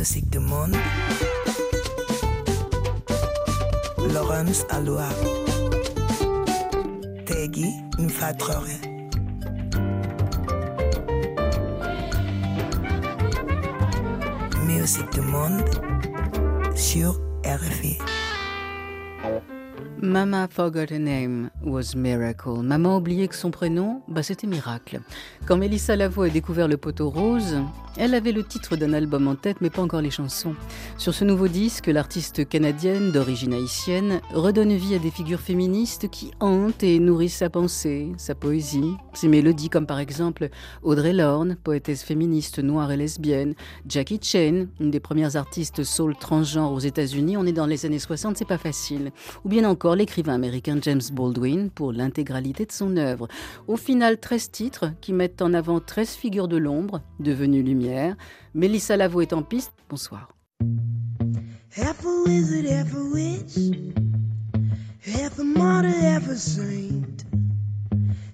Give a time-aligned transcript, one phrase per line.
[0.00, 0.74] Musique du monde.
[4.14, 5.10] Laurence Aloua.
[7.26, 8.64] Tegui Nfatrore.
[14.66, 15.68] Musique du monde
[16.74, 17.98] sur RFI.
[20.02, 22.62] Mama forgot her name was miracle.
[22.62, 25.02] Maman oublié que son prénom, bah, c'était miracle.
[25.44, 27.58] Quand Mélissa Lavo a découvert le poteau rose,
[27.96, 30.54] elle avait le titre d'un album en tête, mais pas encore les chansons.
[30.96, 36.30] Sur ce nouveau disque, l'artiste canadienne d'origine haïtienne redonne vie à des figures féministes qui
[36.40, 40.48] hantent et nourrissent sa pensée, sa poésie, ses mélodies, comme par exemple
[40.82, 43.54] Audrey Lorne, poétesse féministe noire et lesbienne,
[43.88, 47.36] Jackie Chan, une des premières artistes soul transgenre aux États-Unis.
[47.36, 49.10] On est dans les années 60, c'est pas facile.
[49.44, 53.28] Ou bien encore l'écrivain américain James Baldwin pour l'intégralité de son œuvre.
[53.68, 58.16] Au final, 13 titres qui mettent en avant 13 figures de l'ombre devenues lumière.
[58.54, 59.72] Mélissa Lavo est en piste.
[59.88, 60.28] Bonsoir.
[61.76, 63.56] Half a wizard, half a witch,
[65.00, 67.24] half a martyr, half a saint.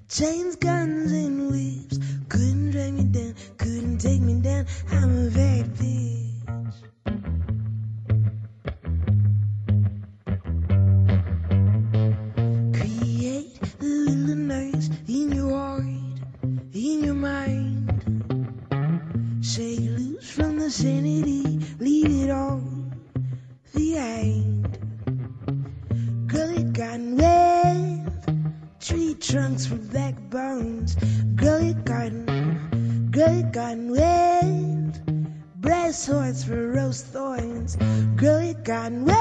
[0.08, 1.98] Chains, guns, and whips
[2.28, 4.64] couldn't drag me down, couldn't take me down.
[4.90, 6.72] I'm a bad bitch.
[12.72, 15.84] Create the wilderness in your heart,
[16.72, 17.95] in your mind.
[19.56, 21.42] Shake loose from the sanity,
[21.78, 22.60] leave it all
[23.74, 24.68] behind.
[26.26, 28.80] Girl, it gotten wet.
[28.80, 30.96] Tree trunks for backbones.
[31.36, 35.00] Girl, it gotten, girl, it gotten wet.
[35.62, 37.76] Brass horns for roast thorns.
[38.16, 39.06] Girl, it wet.
[39.06, 39.16] Wet,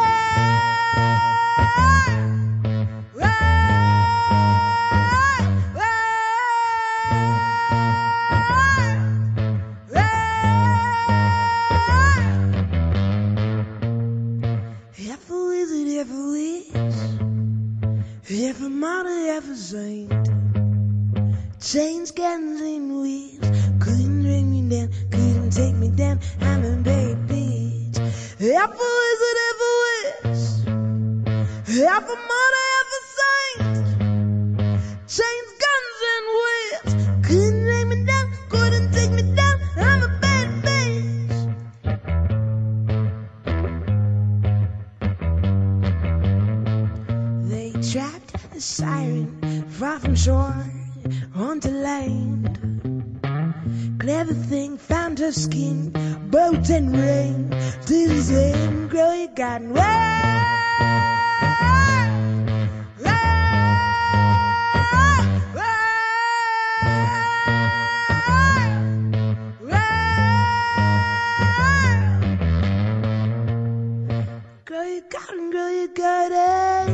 [74.96, 76.88] you got it, girl, you got it.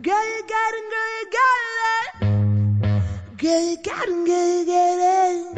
[0.00, 3.36] Girl, you got it, girl, you got it.
[3.36, 5.54] Girl, you got it, girl, you got it.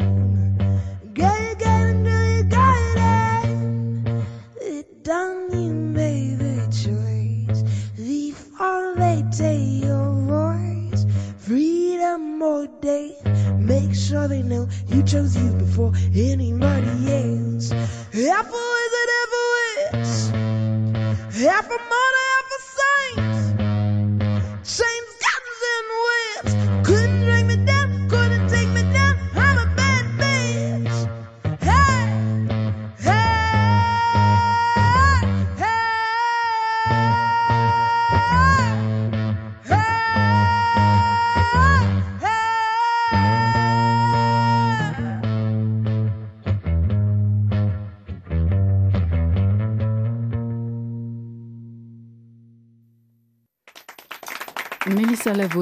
[1.13, 4.25] Girl, you got it, girl, you got it.
[4.61, 7.63] It done you made the choice.
[7.95, 11.05] Before they take your voice,
[11.37, 13.59] freedom or death.
[13.59, 16.48] Make sure they know you chose you before anybody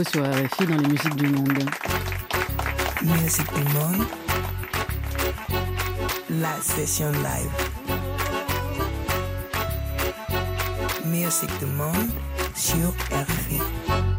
[0.04, 1.70] Sur RFI dans les musiques du monde.
[3.02, 4.06] Musique du monde.
[6.30, 7.50] La session live.
[11.06, 12.12] Musique du monde
[12.54, 13.77] sur RFI.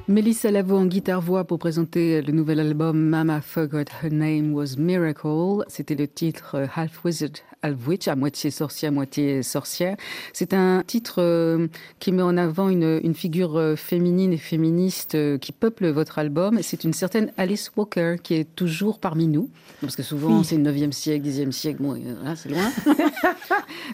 [0.08, 5.66] Mélissa Lavo en guitare-voix pour présenter le nouvel album Mama Forgot Her Name Was Miracle.
[5.68, 9.98] C'était le titre euh, Half Wizard, Half Witch, à moitié sorcière, à moitié sorcière.
[10.32, 11.68] C'est un titre euh,
[11.98, 16.58] qui met en avant une, une figure euh, féminine et féministe qui peuple votre album.
[16.62, 19.50] C'est une certaine Alice Walker qui est toujours parmi nous.
[19.82, 22.72] Parce que souvent, c'est le 9e siècle, 10e siècle, bon, là, c'est loin.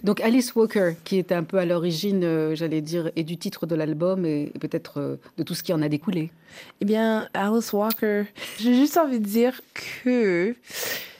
[0.04, 3.74] Donc Alice Walker, qui est un peu à l'origine, j'allais dire, et du titre de
[3.74, 6.30] l'album et, et peut-être de tout ce qui en a découlé?
[6.80, 8.24] Eh bien, Alice Walker,
[8.58, 9.60] j'ai juste envie de dire
[10.04, 10.54] que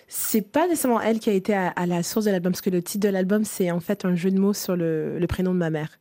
[0.09, 2.71] C'est pas nécessairement elle qui a été à, à la source de l'album, parce que
[2.71, 5.53] le titre de l'album, c'est en fait un jeu de mots sur le, le prénom
[5.53, 5.99] de ma mère,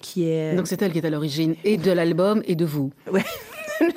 [0.00, 0.56] qui est...
[0.56, 2.92] Donc c'est elle qui est à l'origine et de l'album et de vous.
[3.10, 3.24] Ouais.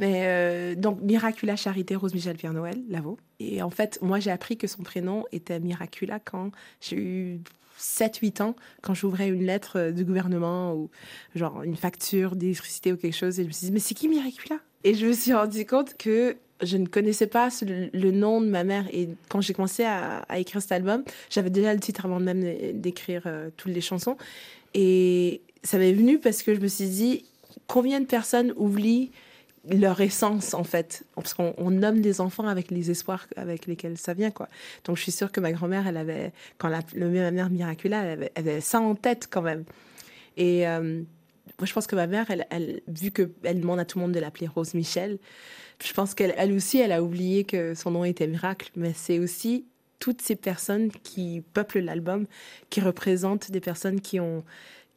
[0.00, 3.18] Mais euh, donc, Miracula Charité Rose Michel Pierre Noël, Lavo.
[3.40, 7.40] Et en fait, moi, j'ai appris que son prénom était Miracula quand j'ai eu
[7.78, 10.90] 7-8 ans, quand j'ouvrais une lettre euh, du gouvernement ou
[11.34, 13.38] genre une facture d'électricité ou quelque chose.
[13.38, 14.56] Et je me suis dit, mais c'est qui Miracula?
[14.84, 18.64] Et je me suis rendu compte que je ne connaissais pas le, nom de ma
[18.64, 18.86] mère.
[18.92, 22.44] Et quand j'ai commencé à, à, écrire cet album, j'avais déjà le titre avant même
[22.74, 24.16] d'écrire euh, toutes les chansons.
[24.74, 27.24] Et ça m'est venu parce que je me suis dit,
[27.66, 29.10] combien de personnes oublient
[29.70, 31.04] leur essence en fait.
[31.14, 34.48] Parce qu'on on nomme des enfants avec les espoirs avec lesquels ça vient quoi.
[34.84, 38.10] Donc je suis sûre que ma grand-mère elle avait quand la, le mère Miracula elle
[38.10, 39.64] avait, elle avait, ça en tête quand même.
[40.36, 41.02] Et euh,
[41.58, 44.04] moi je pense que ma mère elle, elle vu que elle demande à tout le
[44.04, 45.18] monde de l'appeler Rose Michel
[45.84, 48.70] je pense qu'elle elle aussi elle a oublié que son nom était Miracle.
[48.76, 49.66] Mais c'est aussi
[49.98, 52.26] toutes ces personnes qui peuplent l'album
[52.70, 54.44] qui représentent des personnes qui ont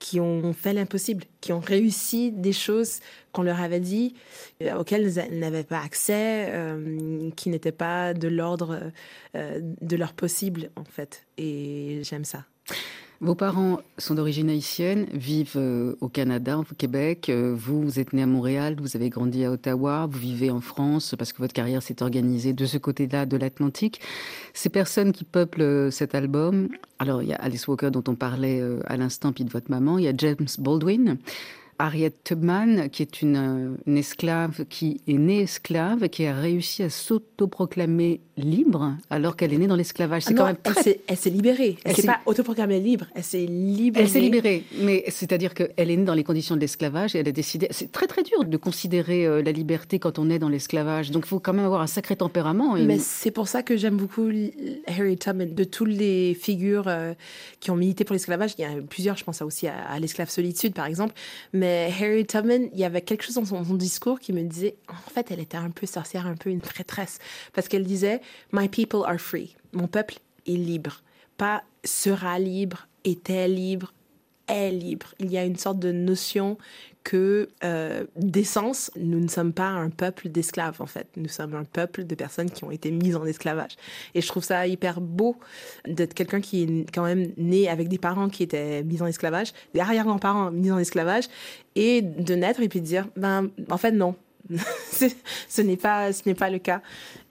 [0.02, 3.02] qui ont fait l'impossible, qui ont réussi des choses
[3.32, 4.16] qu'on leur avait dit,
[4.64, 8.92] euh, auxquelles elles n'avaient pas accès, euh, qui n'étaient pas de l'ordre
[9.36, 11.28] euh, de leur possible, en fait.
[11.38, 12.46] Et j'aime ça.
[13.22, 17.30] Vos parents sont d'origine haïtienne, vivent euh, au Canada, au Québec.
[17.30, 20.60] Euh, vous, vous êtes né à Montréal, vous avez grandi à Ottawa, vous vivez en
[20.60, 24.02] France parce que votre carrière s'est organisée de ce côté-là de l'Atlantique.
[24.56, 28.16] Ces personnes qui peuplent euh, cet album, alors il y a Alice Walker dont on
[28.16, 31.20] parlait à l'instant, puis de votre maman, il y a James Baldwin.
[31.82, 36.90] Harriet Tubman, qui est une, une, esclave qui est née esclave, qui a réussi à
[36.90, 40.24] s'autoproclamer libre alors qu'elle est née dans l'esclavage.
[40.24, 41.00] C'est ah quand même très...
[41.08, 41.78] Elle s'est libérée.
[41.84, 43.06] Elle, s'est pas autoproclamée libre.
[43.16, 44.04] Elle s'est libérée.
[44.04, 44.64] Elle s'est libérée.
[44.80, 47.68] Mais c'est-à-dire qu'elle est née dans les conditions de l'esclavage et elle a décidé.
[47.72, 51.12] C'est très très dur de considérer euh, la liberté quand on est dans l'esclavage.
[51.12, 52.76] Donc il faut quand même avoir un sacré tempérament.
[52.78, 52.86] Et...
[52.86, 54.30] Mais c'est pour ça que j'aime beaucoup
[54.88, 55.54] Harriet Tubman.
[55.54, 57.14] De toutes les figures euh,
[57.60, 59.18] qui ont milité pour l'esclavage, il y a plusieurs.
[59.18, 61.14] Je pense aussi à, à l'esclave solitude par exemple.
[61.54, 64.76] Mais Harry Tubman, il y avait quelque chose dans son, son, discours qui me disait,
[64.88, 67.20] en fait, elle était un peu sorcière, un peu une prêtresse,
[67.54, 68.22] parce qu'elle disait,
[68.52, 69.56] My people are free.
[69.74, 70.16] Mon peuple
[70.48, 71.02] est libre.
[71.38, 73.94] Pas sera libre, était libre,
[74.48, 75.14] est libre.
[75.20, 76.58] Il y a une sorte de notion
[77.04, 81.08] que euh, d'essence, nous ne sommes pas un peuple d'esclaves, en fait.
[81.18, 83.72] Nous sommes un peuple de personnes qui ont été mises en esclavage.
[84.14, 85.36] Et je trouve ça hyper beau
[85.88, 89.54] d'être quelqu'un qui est quand même né avec des parents qui étaient mis en esclavage,
[89.74, 91.26] des arrière-grands-parents mis en esclavage,
[91.76, 94.16] et de naître et puis de dire, ben, en fait, non,
[95.50, 96.82] ce n'est pas ce n'est pas le cas.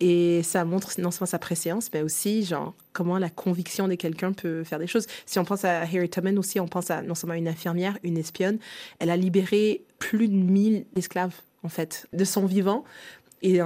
[0.00, 4.32] Et ça montre non seulement sa préséance mais aussi genre comment la conviction de quelqu'un
[4.32, 5.06] peut faire des choses.
[5.26, 8.18] Si on pense à Harry Tubman aussi on pense à non seulement une infirmière une
[8.18, 8.58] espionne.
[8.98, 12.84] Elle a libéré plus de 1000 esclaves en fait de son vivant
[13.42, 13.60] et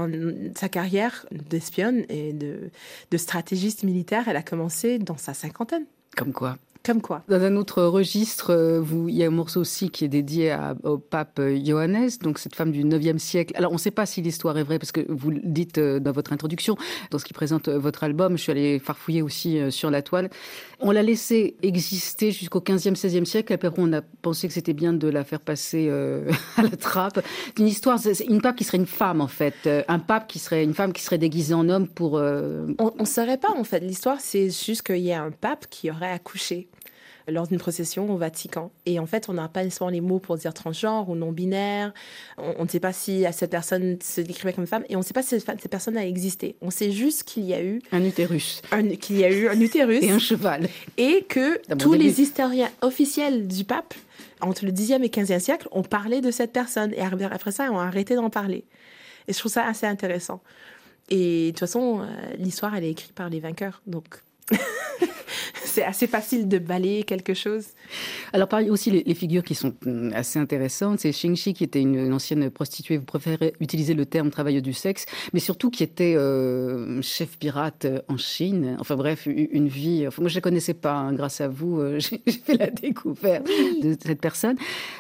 [0.54, 2.70] sa carrière d'espionne et de,
[3.10, 5.84] de stratégiste militaire, elle a commencé dans sa cinquantaine.
[6.16, 9.60] Comme quoi comme quoi Dans un autre registre, euh, vous, il y a un morceau
[9.60, 13.54] aussi qui est dédié à, au pape Johannes, donc cette femme du 9e siècle.
[13.56, 15.98] Alors, on ne sait pas si l'histoire est vraie, parce que vous le dites euh,
[15.98, 16.76] dans votre introduction,
[17.10, 18.36] dans ce qui présente euh, votre album.
[18.36, 20.28] Je suis allée farfouiller aussi sur la toile.
[20.80, 23.52] On l'a laissé exister jusqu'au 15e, 16e siècle.
[23.54, 27.24] Après, on a pensé que c'était bien de la faire passer euh, à la trappe.
[27.58, 29.68] Une histoire, c'est une pape qui serait une femme, en fait.
[29.88, 32.18] Un pape qui serait une femme qui serait déguisée en homme pour...
[32.18, 32.66] Euh...
[32.78, 33.80] On ne saurait pas, en fait.
[33.80, 36.68] L'histoire, c'est juste qu'il y a un pape qui aurait accouché
[37.28, 38.70] lors d'une procession au Vatican.
[38.86, 41.92] Et en fait, on n'a pas nécessairement les mots pour dire transgenre ou non-binaire.
[42.38, 45.14] On, ne sait pas si cette personne se décrivait comme femme et on ne sait
[45.14, 46.56] pas si cette personne a existé.
[46.60, 48.62] On sait juste qu'il y a eu un utérus,
[49.00, 52.04] qu'il y a eu un utérus et un cheval, et que tous début.
[52.04, 53.94] les historiens officiels du pape
[54.40, 57.78] entre le 10e et 15e siècle ont parlé de cette personne et après ça, ont
[57.78, 58.64] arrêté d'en parler.
[59.28, 60.42] Et je trouve ça assez intéressant.
[61.08, 62.06] Et de toute façon,
[62.38, 63.82] l'histoire, elle est écrite par les vainqueurs.
[63.86, 64.22] Donc,
[65.74, 67.64] c'est assez facile de balayer quelque chose.
[68.32, 71.80] Alors, pareil aussi, les, les, figures qui sont mm, assez intéressantes, c'est Xingxi, qui était
[71.80, 75.82] une, une, ancienne prostituée, vous préférez utiliser le terme travailleuse du sexe, mais surtout qui
[75.82, 78.76] était euh, chef pirate en Chine.
[78.78, 80.06] Enfin bref, une vie.
[80.06, 82.70] Enfin, moi, je ne la connaissais pas, hein, grâce à vous, euh, j'ai fait la
[82.70, 83.80] découverte oui.
[83.82, 84.56] de cette personne.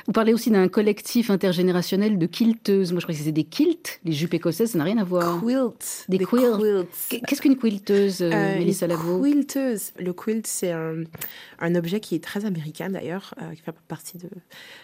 [0.06, 2.92] Vous parlez aussi d'un collectif intergénérationnel de quilteuses.
[2.92, 5.40] Moi, je crois que c'était des quilts, les jupes écossaises, ça n'a rien à voir.
[5.40, 6.06] Quilt.
[6.08, 6.86] Des, des quilts.
[7.26, 12.90] Qu'est-ce qu'une quilteuse, euh, Mélissa Lavo Le quilt, c'est un, objet qui est très américain
[12.90, 14.28] d'ailleurs, euh, qui fait partie de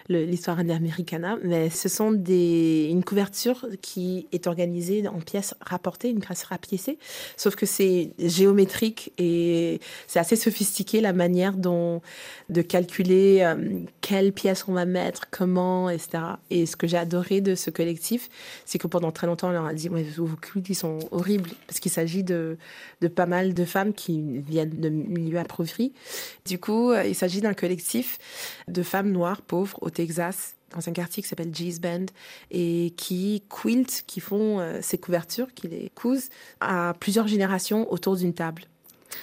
[0.09, 1.37] l'histoire Americana.
[1.45, 6.99] Mais ce sont des, une couverture qui est organisée en pièces rapportées, une pièce rapiécée.
[7.37, 12.03] Sauf que c'est géométrique et c'est assez sophistiqué la manière dont
[12.49, 16.25] de calculer euh, quelles pièces on va mettre, comment, etc.
[16.51, 18.29] Et ce que j'ai adoré de ce collectif,
[18.65, 21.51] c'est que pendant très longtemps, on leur a dit ouais, vos cultes, ils sont horribles,
[21.67, 22.59] parce qu'il s'agit de,
[23.01, 25.93] de pas mal de femmes qui viennent de milieux appauvris.
[26.47, 28.19] Du coup, euh, il s'agit d'un collectif
[28.69, 32.07] de femmes noires pauvres au Texas dans un quartier qui s'appelle G's Bend
[32.51, 36.29] et qui quiltent, qui font euh, ces couvertures, qui les cousent
[36.61, 38.63] à plusieurs générations autour d'une table.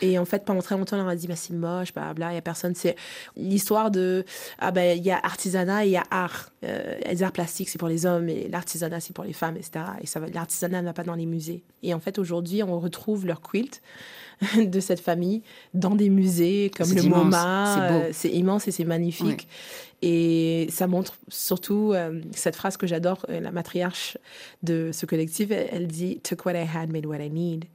[0.01, 2.31] Et en fait, pendant très longtemps, on leur a dit, bah, c'est moche, bla, bla,
[2.31, 2.75] il y a personne.
[2.75, 2.95] C'est
[3.35, 4.25] l'histoire de,
[4.59, 6.51] ah ben, il y a artisanat et il y a art.
[6.63, 9.85] Euh, les arts plastiques, c'est pour les hommes et l'artisanat, c'est pour les femmes, etc.
[10.01, 11.63] Et ça l'artisanat ne va pas dans les musées.
[11.83, 13.81] Et en fait, aujourd'hui, on retrouve leur quilt
[14.57, 15.41] de cette famille
[15.73, 17.75] dans des musées comme le immense, MoMA.
[17.75, 17.93] c'est.
[17.93, 19.47] Euh, C'est immense et c'est magnifique.
[20.03, 24.17] Et ça montre surtout euh, cette phrase que j'adore, la matriarche
[24.61, 27.65] de ce collectif, elle, elle dit Took what I had, made what I need.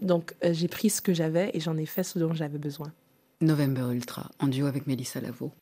[0.00, 2.92] Donc euh, j'ai pris ce que j'avais et j'en ai fait ce dont j'avais besoin.
[3.40, 5.52] November Ultra, en duo avec Mélissa Lavo.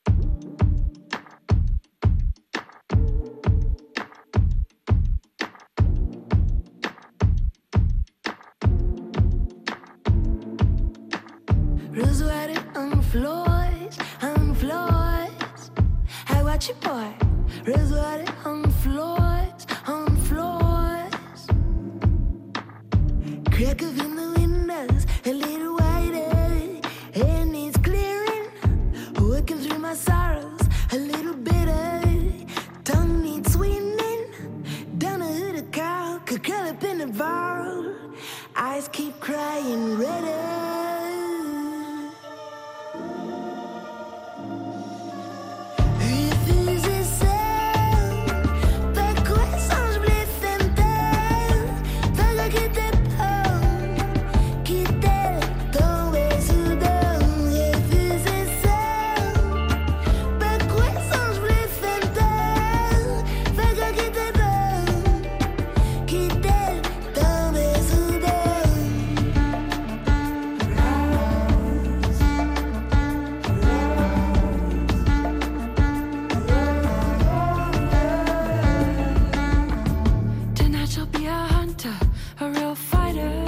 [80.87, 81.95] Tonight you'll be a hunter,
[82.39, 83.45] a real fighter.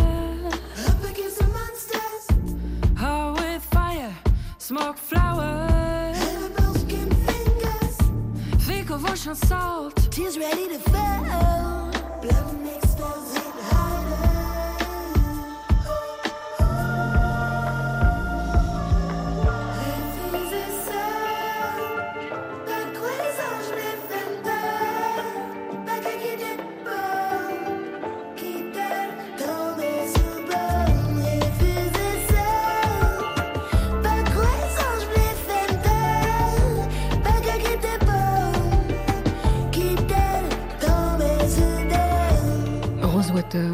[0.88, 2.26] Up against the monsters,
[3.00, 4.12] Oh, with fire,
[4.58, 6.16] smoke flowers.
[6.18, 7.96] and broken fingers.
[8.66, 9.94] Think of ocean salt.
[10.10, 11.57] Tears ready to fall.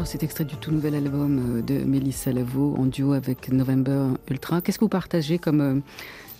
[0.05, 4.61] C'est extrait du tout nouvel album euh, de Mélissa Lavo en duo avec November Ultra.
[4.61, 5.79] Qu'est-ce que vous partagez comme, euh,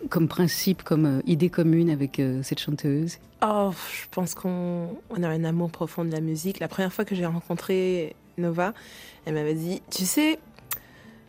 [0.10, 3.18] comme principe, comme euh, idée commune avec cette chanteuse?
[3.46, 6.60] Oh, je pense qu'on on a un amour profond de la musique.
[6.60, 8.74] La première fois que j'ai rencontré Nova,
[9.26, 10.40] elle m'avait dit, tu sais,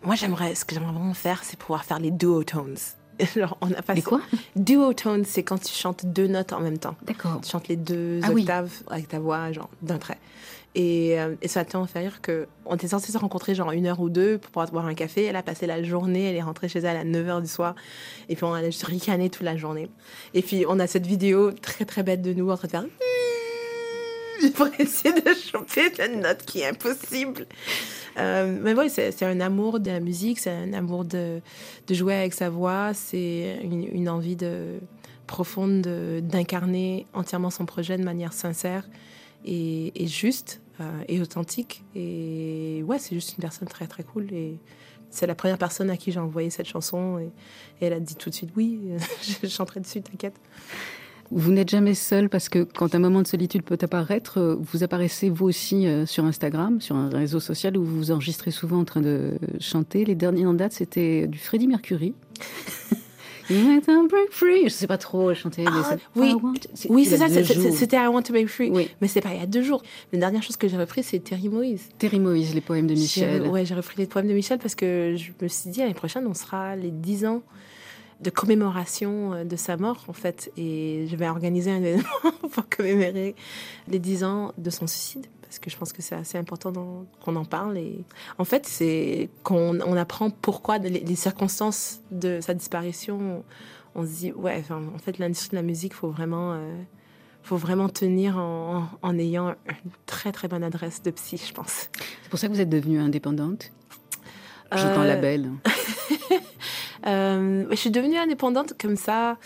[0.04, 2.76] moi j'aimerais, ce que j'aimerais vraiment faire, c'est pouvoir faire les duotones.
[3.34, 4.02] Genre, on a passé...
[4.02, 4.20] Quoi?
[5.24, 6.94] C'est quand tu chantes deux notes en même temps.
[7.02, 7.40] D'accord.
[7.42, 8.42] Tu chantes les deux Ah oui.
[8.42, 10.18] octaves avec ta voix, genre, d'un trait.
[10.78, 13.86] Et, euh, et ça tellement fait rire que on était censé se rencontrer genre une
[13.86, 15.24] heure ou deux pour pouvoir boire un café.
[15.24, 17.74] Elle a passé la journée, elle est rentrée chez elle à 9h du soir.
[18.28, 19.88] Et puis on a juste ricané toute la journée.
[20.34, 22.84] Et puis on a cette vidéo très très bête de nous en train de faire
[24.54, 27.46] pour essayer de choper la note qui est impossible.
[28.18, 31.40] Euh, mais oui, c'est un amour de la musique, c'est un amour de,
[31.86, 34.78] de jouer avec sa voix, c'est une, envie de,
[35.26, 38.86] profonde de- d'incarner entièrement son projet de manière sincère
[39.44, 40.60] et, juste
[41.08, 41.84] et authentique.
[41.94, 44.32] Et ouais, c'est juste une personne très très cool.
[44.32, 44.58] Et
[45.10, 47.30] c'est la première personne à qui j'ai envoyé cette chanson et,
[47.80, 48.80] et elle a dit tout de suite oui,
[49.42, 50.38] je chanterai dessus, t'inquiète.
[51.30, 54.84] Vous n'êtes jamais seul parce que quand un moment de solitude peut apparaître, euh, vous
[54.84, 58.78] apparaissez vous aussi euh, sur Instagram, sur un réseau social où vous vous enregistrez souvent
[58.78, 60.04] en train de chanter.
[60.04, 62.14] Les derniers en date, c'était du Freddie Mercury.
[63.48, 64.64] Break free.
[64.64, 65.62] Je sais pas trop chanter.
[65.64, 66.34] mais Ah, c'est- oui,
[66.88, 67.28] oui, c'est ça.
[67.28, 68.70] C'était I Want to Be Free.
[68.70, 68.88] Oui.
[69.00, 69.82] Mais c'est pas il y a deux jours.
[70.12, 71.88] La dernière chose que j'ai repris, c'est Terry Moïse.
[71.98, 73.42] Terry Moïse, les poèmes de Michel.
[73.48, 76.26] Ouais, j'ai repris les poèmes de Michel parce que je me suis dit l'année prochaine,
[76.26, 77.42] on sera les 10 ans
[78.22, 80.50] de commémoration euh, de sa mort, en fait.
[80.56, 82.02] Et je vais organiser un événement
[82.50, 83.34] pour commémorer
[83.88, 85.26] les 10 ans de son suicide.
[85.46, 87.78] Parce que je pense que c'est assez important qu'on en parle.
[87.78, 88.04] Et
[88.38, 93.44] en fait, c'est qu'on on apprend pourquoi, les, les circonstances de sa disparition.
[93.94, 96.52] On se dit, ouais, enfin, en fait, l'industrie de la musique, faut vraiment.
[96.54, 96.74] euh,
[97.42, 101.88] faut vraiment tenir en, en ayant une très très bonne adresse de psy, je pense.
[102.22, 103.70] C'est pour ça que vous êtes devenue indépendante?
[104.72, 105.50] J'entends Euh, label.
[107.06, 109.36] Euh, je suis devenue indépendante comme ça.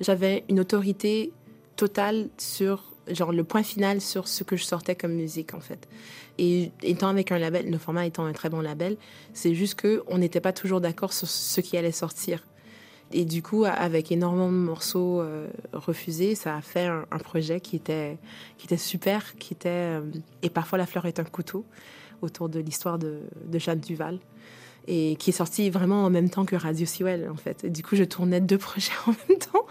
[0.00, 1.32] J'avais une autorité
[1.76, 5.88] totale sur, genre, le point final sur ce que je sortais comme musique, en fait.
[6.38, 8.96] Et étant avec un label, le format étant un très bon label,
[9.32, 12.44] c'est juste que on n'était pas toujours d'accord sur ce qui allait sortir.
[13.12, 17.76] Et du coup, avec énormément de morceaux euh, refusés, ça a fait un, projet qui
[17.76, 18.18] était,
[18.58, 19.68] qui était super, qui était...
[19.68, 20.00] euh,
[20.42, 21.64] et parfois, la fleur est un couteau,
[22.20, 24.18] autour de l'histoire de, de Jeanne Duval
[24.88, 27.66] et qui est sorti vraiment en même temps que Radio Sewell, en fait.
[27.66, 29.66] Du coup, je tournais deux projets en même temps.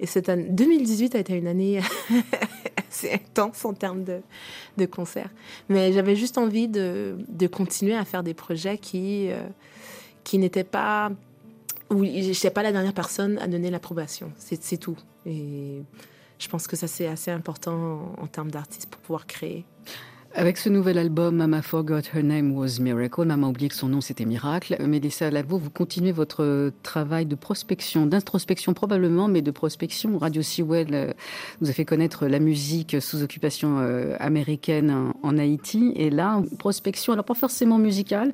[0.00, 1.80] Et cette année, 2018 a été une année
[2.88, 5.30] assez intense en termes de, concerts.
[5.68, 7.16] Mais j'avais juste envie de,
[7.52, 9.46] continuer à faire des projets qui, euh,
[10.24, 11.12] qui n'étaient pas...
[11.90, 14.32] où je n'étais pas la dernière personne à donner l'approbation.
[14.36, 14.96] C'est c'est tout.
[15.26, 15.82] Et
[16.38, 19.64] je pense que ça, c'est assez important en, en termes d'artiste pour pouvoir créer.
[20.36, 24.00] Avec ce nouvel album, Mama Forgot Her Name Was Miracle, Maman oublié que son nom
[24.00, 24.76] c'était Miracle.
[24.84, 30.18] Mélissa Lavo, vous continuez votre travail de prospection, d'introspection probablement, mais de prospection.
[30.18, 31.12] Radio Sewell euh,
[31.60, 35.92] vous a fait connaître la musique sous occupation euh, américaine en, Haïti.
[35.94, 38.32] Et là, prospection, alors pas forcément musicale,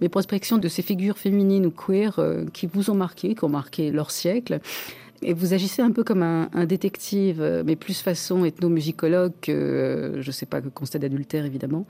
[0.00, 3.50] mais prospection de ces figures féminines ou queer euh, qui vous ont marqué, qui ont
[3.50, 4.58] marqué leur siècle.
[5.22, 10.22] Et vous agissez un peu comme un, détective, euh, mais plus façon ethnomusicologue que, euh,
[10.22, 11.86] je sais pas, que constat d'adultère, évidemment.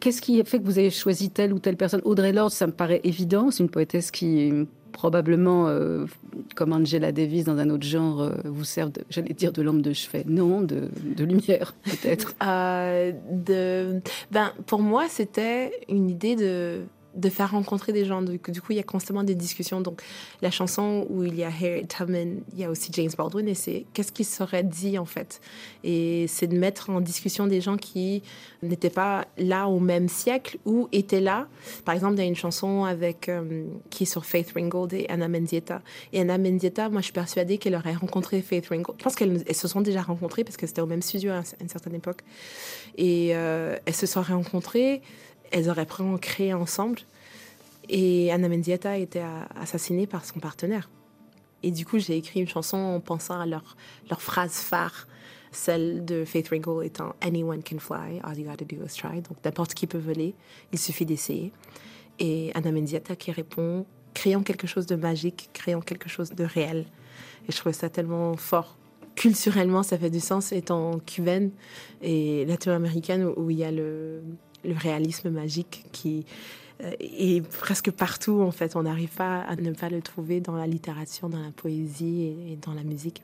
[0.00, 2.00] Qu'est-ce qui fait que vous avez choisi telle ou telle personne?
[2.04, 3.50] Audrey Lorde, ça me paraît évident.
[3.50, 4.52] C'est une poétesse qui,
[4.92, 6.06] probablement, euh,
[6.54, 10.24] comme Angela Davis dans un autre genre, vous sert, j'allais dire, de lampe de chevet.
[10.26, 10.88] Non, de,
[11.24, 12.34] lumière, peut-être.
[12.38, 16.82] Ben, pour moi, c'était une idée de,
[17.18, 18.22] de faire rencontrer des gens.
[18.22, 19.80] Du, coup- il y a constamment des discussions.
[19.80, 20.02] Donc,
[20.40, 23.54] la chanson où il y a Harriet Tubman, il y a aussi James Baldwin, et
[23.54, 25.40] c'est qu'est-ce qui serait dit en fait?
[25.84, 28.22] Et c'est de mettre en discussion des gens qui
[28.62, 31.48] n'étaient pas là au même siècle ou étaient là.
[31.84, 35.06] Par exemple, il y a une chanson avec euh, qui est sur Faith Ringgold et
[35.08, 35.82] Anna Mendieta.
[36.12, 38.98] Et Anna Mendieta, moi, je suis persuadée qu'elle aurait rencontré Faith Ringgold.
[38.98, 41.42] Je pense qu'elles elles se sont déjà rencontrées parce que c'était au même studio à
[41.60, 42.20] une certaine époque.
[42.96, 45.02] Et euh, elles se seraient rencontrées,
[45.50, 47.00] elles auraient vraiment créé ensemble.
[47.88, 50.90] Et Anna Mendieta a- assassinée par son partenaire.
[51.62, 53.76] Et du coup, j'ai écrit une chanson en pensant à leur,
[54.10, 55.08] leur phrase phare,
[55.50, 59.20] celle de Faith Ringgold étant Anyone can fly, all you gotta do is try.
[59.22, 60.34] Donc n'importe qui peut voler,
[60.72, 61.52] il suffit d'essayer.
[62.18, 66.86] Et Anna Mendieta qui répond Créons quelque chose de magique, créons quelque chose de réel.
[67.48, 68.76] Et je trouvais ça tellement fort.
[69.14, 71.50] Culturellement, ça fait du sens étant cubaine
[72.02, 74.22] et latino-américaine où il y a le,
[74.64, 76.24] le réalisme magique qui
[76.82, 78.76] euh, est presque partout en fait.
[78.76, 82.58] On n'arrive pas à ne pas le trouver dans la littérature, dans la poésie et,
[82.64, 83.22] dans la musique.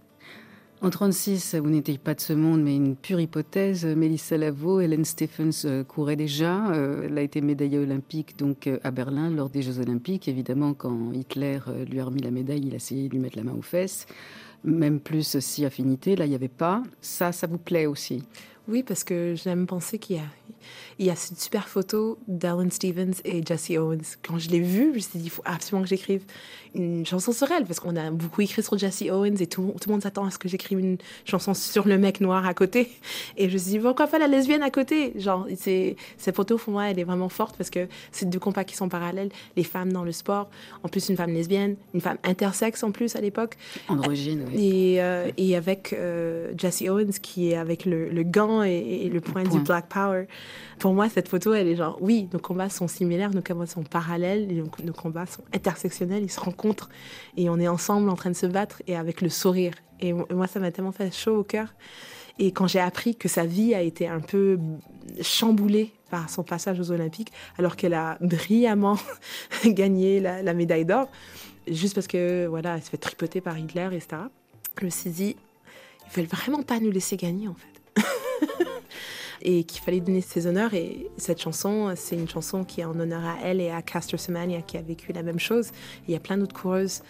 [0.82, 3.86] En 36, vous n'étiez pas de ce monde, mais une pure hypothèse.
[3.86, 6.72] Mélissa Lavo, Helen Stephens euh, courait déjà.
[6.72, 10.28] Euh, elle a été médaillée olympique donc à Berlin lors des Jeux Olympiques.
[10.28, 13.44] Évidemment, quand Hitler lui a remis la médaille, il a essayé de lui mettre la
[13.44, 14.06] main aux fesses.
[14.64, 16.82] Même plus si affinité, là, il n'y avait pas.
[17.00, 18.22] Ça, ça vous plaît aussi?
[18.66, 20.24] Oui, parce que j'aime penser qu'il y a,
[20.98, 24.16] il y a cette super photo d'Alan Stevens et Jesse Owens.
[24.26, 26.22] Quand je l'ai vue, je me suis dit, il faut absolument que j'écrive
[26.74, 29.88] une chanson sur elle, parce qu'on a beaucoup écrit sur Jesse Owens et tout, tout
[29.88, 32.90] le monde s'attend à ce que j'écrive une chanson sur le mec noir à côté.
[33.36, 36.56] Et je me suis dit, pourquoi pas la lesbienne à côté Genre, c'est, cette photo,
[36.56, 39.28] pour moi, elle est vraiment forte parce que c'est deux combats qui sont parallèles.
[39.56, 40.48] Les femmes dans le sport,
[40.82, 43.56] en plus une femme lesbienne, une femme intersexe en plus à l'époque.
[43.88, 44.94] Androgyne, oui.
[44.94, 49.08] Et, euh, et avec euh, Jesse Owens qui est avec le, le gant et, et
[49.08, 49.58] le point, point.
[49.58, 50.26] du Black Power.
[50.78, 53.82] Pour moi, cette photo, elle est genre, oui, nos combats sont similaires, nos combats sont
[53.82, 56.88] parallèles, et nos, combats sont intersectionnels, ils se rencontrent
[57.36, 59.74] et on est ensemble en train de se battre et avec le sourire.
[60.00, 61.74] Et mo- moi, ça m'a tellement fait chaud au cœur.
[62.38, 64.58] Et quand j'ai appris que sa vie a été un peu
[65.22, 68.98] chamboulée par son passage aux Olympiques, alors qu'elle a brillamment
[69.64, 71.08] gagné la, la médaille d'or,
[71.68, 74.22] juste parce que voilà, elle se fait tripoter par Hitler, etc.
[74.80, 75.36] Je me suis dit,
[76.06, 77.73] ils veulent vraiment pas nous laisser gagner en fait.
[79.42, 80.74] et qu'il fallait donner ses honneurs.
[80.74, 84.18] Et cette chanson, c'est une chanson qui est en honneur à elle et à Castor
[84.18, 85.70] Semenya qui a vécu la même chose.
[86.08, 87.02] Il y a plein d'autres coureuses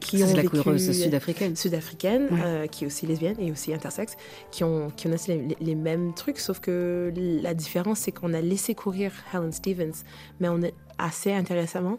[0.00, 1.56] qui Ça, ont c'est la vécu coureuse sud-africaine.
[1.56, 2.40] sud-africaine, Ouais.
[2.44, 4.14] euh, qui est aussi lesbienne et aussi intersexe,
[4.50, 8.34] qui ont, qui ont aussi les, les mêmes trucs, sauf que la différence, c'est qu'on
[8.34, 9.94] a laissé courir Helen Stevens,
[10.38, 11.98] mais on est assez intéressamment,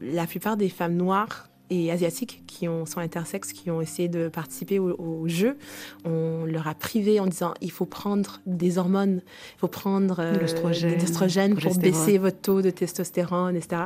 [0.00, 4.28] la plupart des femmes noires et asiatiques qui ont, sont intersexes, qui ont essayé de
[4.28, 5.56] participer au, au jeu,
[6.04, 9.22] on leur a privé en disant il faut prendre des hormones,
[9.56, 13.82] il faut prendre euh, des oestrogènes pour baisser votre taux de testostérone, etc.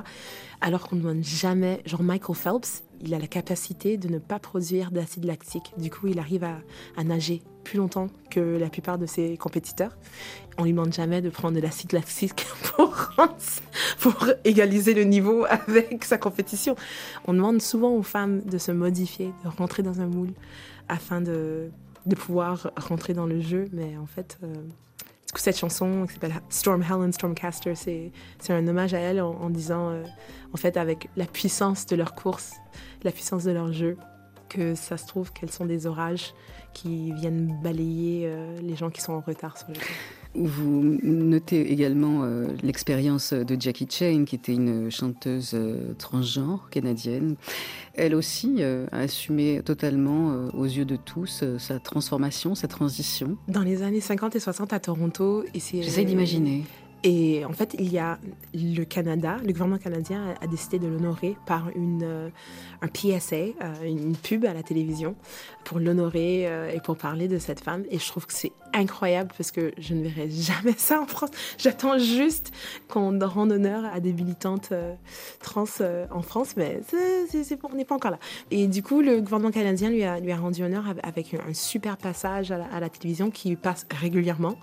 [0.61, 4.39] Alors qu'on ne demande jamais, genre Michael Phelps, il a la capacité de ne pas
[4.39, 5.73] produire d'acide lactique.
[5.79, 6.59] Du coup, il arrive à,
[6.97, 9.97] à nager plus longtemps que la plupart de ses compétiteurs.
[10.59, 13.09] On lui demande jamais de prendre de l'acide lactique pour,
[14.01, 16.75] pour égaliser le niveau avec sa compétition.
[17.29, 20.33] On demande souvent aux femmes de se modifier, de rentrer dans un moule
[20.89, 21.71] afin de,
[22.07, 23.67] de pouvoir rentrer dans le jeu.
[23.73, 24.53] Mais en fait, euh,
[25.37, 29.49] cette chanson qui s'appelle Storm Helen Stormcaster, c'est c'est un hommage à elle en, en
[29.49, 30.03] disant, euh,
[30.53, 32.55] en fait, avec la puissance de leur course,
[33.05, 33.97] la puissance de leur jeu,
[34.51, 36.35] que ça se trouve qu'elles sont des orages
[36.75, 39.81] qui viennent balayer euh, les gens qui sont en retard sur le jeu.
[40.35, 47.35] Vous notez également euh, l'expérience de Jackie Chain, qui était une chanteuse euh, transgenre canadienne.
[47.95, 53.37] Elle aussi a assumé totalement, aux yeux de tous, sa transformation, sa transition.
[53.49, 56.63] Dans les années 50 et 60 à Toronto, et c'est J'essaie d'imaginer.
[57.03, 58.19] Et en fait, il y a
[58.53, 62.29] le Canada, le gouvernement canadien a, décidé de l'honorer par une, euh,
[62.83, 63.53] un PSA, euh,
[63.85, 65.15] une pub à la télévision,
[65.65, 67.85] pour l'honorer euh, et pour parler de cette femme.
[67.91, 71.31] Et je trouve que c'est incroyable parce que je ne verrai jamais ça en France.
[71.59, 72.53] J'attends juste
[72.89, 74.73] qu'on rende honneur à des militantes
[75.41, 75.65] trans
[76.11, 76.81] en France, mais
[77.65, 78.19] on n'est pas encore là.
[78.51, 81.55] Et du coup, le gouvernement canadien lui a, lui a rendu honneur av- avec un,
[81.55, 84.57] super passage à la, télévision qui passe régulièrement.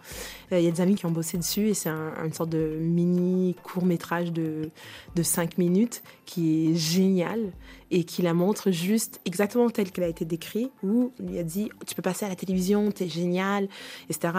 [0.52, 2.78] Il y a des amis qui ont bossé dessus et c'est un- une sorte de
[2.80, 4.70] mini court métrage de,
[5.16, 7.52] de 5 minutes qui est génial
[7.92, 11.70] et qui la montre juste exactement telle qu'elle a été décrite où il a dit
[11.86, 13.68] tu peux passer à la télévision, t'es génial,
[14.10, 14.34] etc.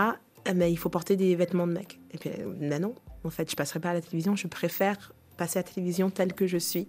[0.49, 1.99] Euh, Mais il faut porter des vêtements de mec.
[2.13, 5.59] Et puis, ben non, en fait, je passerai pas à la télévision, je préfère passer
[5.59, 6.89] à la télévision telle que je suis.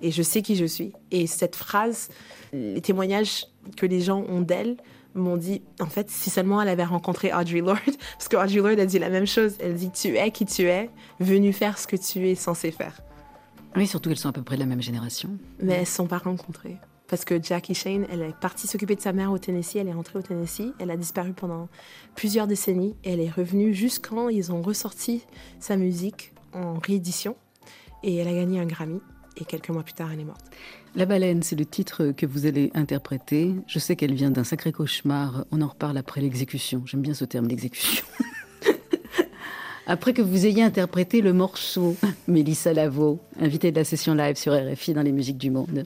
[0.00, 0.92] Et je sais qui je suis.
[1.10, 2.08] Et cette phrase,
[2.52, 4.76] les témoignages que les gens ont d'elle,
[5.14, 7.80] m'ont dit, en fait, si seulement elle avait rencontré Audrey Lorde,
[8.18, 9.54] parce que Audrey Lorde a dit la même chose.
[9.60, 13.00] Elle dit, tu es qui tu es, venu faire ce que tu es censé faire.
[13.76, 15.30] Oui, surtout qu'elles sont à peu près de la même génération.
[15.60, 16.76] Mais elles ne sont pas rencontrées.
[17.06, 19.92] Parce que Jackie Shane, elle est partie s'occuper de sa mère au Tennessee, elle est
[19.92, 21.68] rentrée au Tennessee, elle a disparu pendant
[22.14, 25.24] plusieurs décennies, et elle est revenue juste quand ils ont ressorti
[25.58, 27.34] sa musique en réédition,
[28.04, 29.00] et elle a gagné un Grammy,
[29.36, 30.44] et quelques mois plus tard, elle est morte.
[30.96, 33.54] La baleine, c'est le titre que vous allez interpréter.
[33.66, 35.44] Je sais qu'elle vient d'un sacré cauchemar.
[35.52, 36.82] On en reparle après l'exécution.
[36.86, 38.04] J'aime bien ce terme, l'exécution.
[39.86, 41.96] Après que vous ayez interprété le morceau,
[42.28, 45.84] Mélissa Lavo, invitée de la session live sur RFI dans les musiques du monde.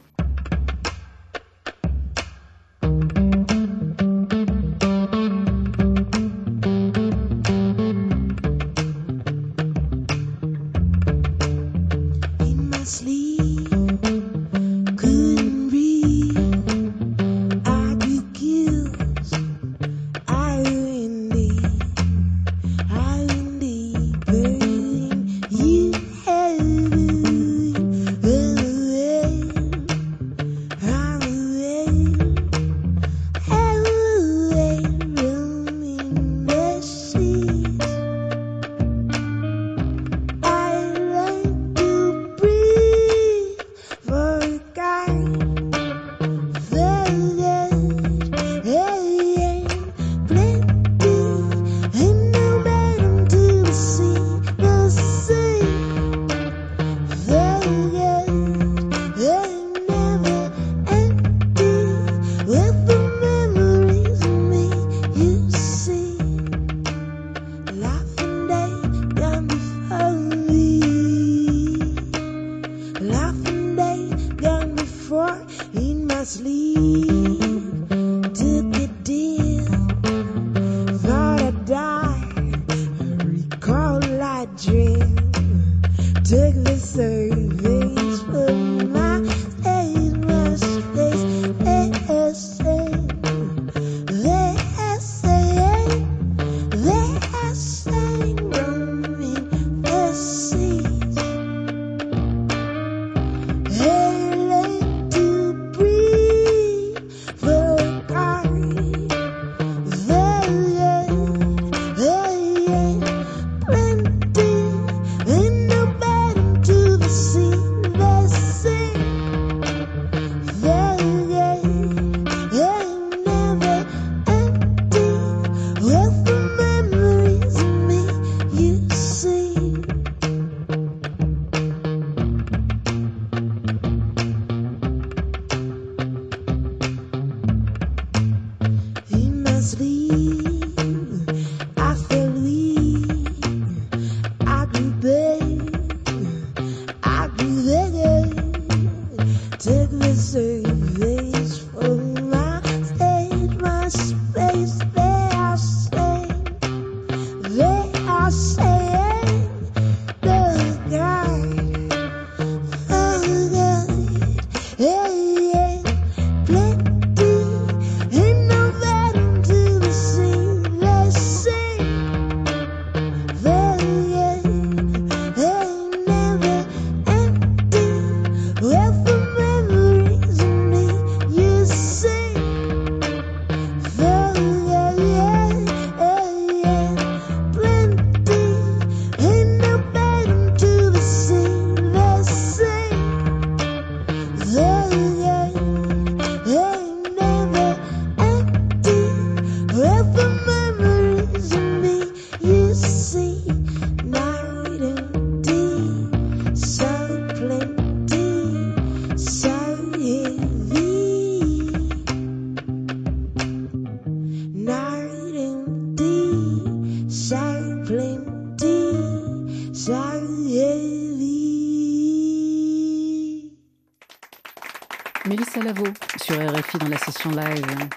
[227.34, 227.88] Live.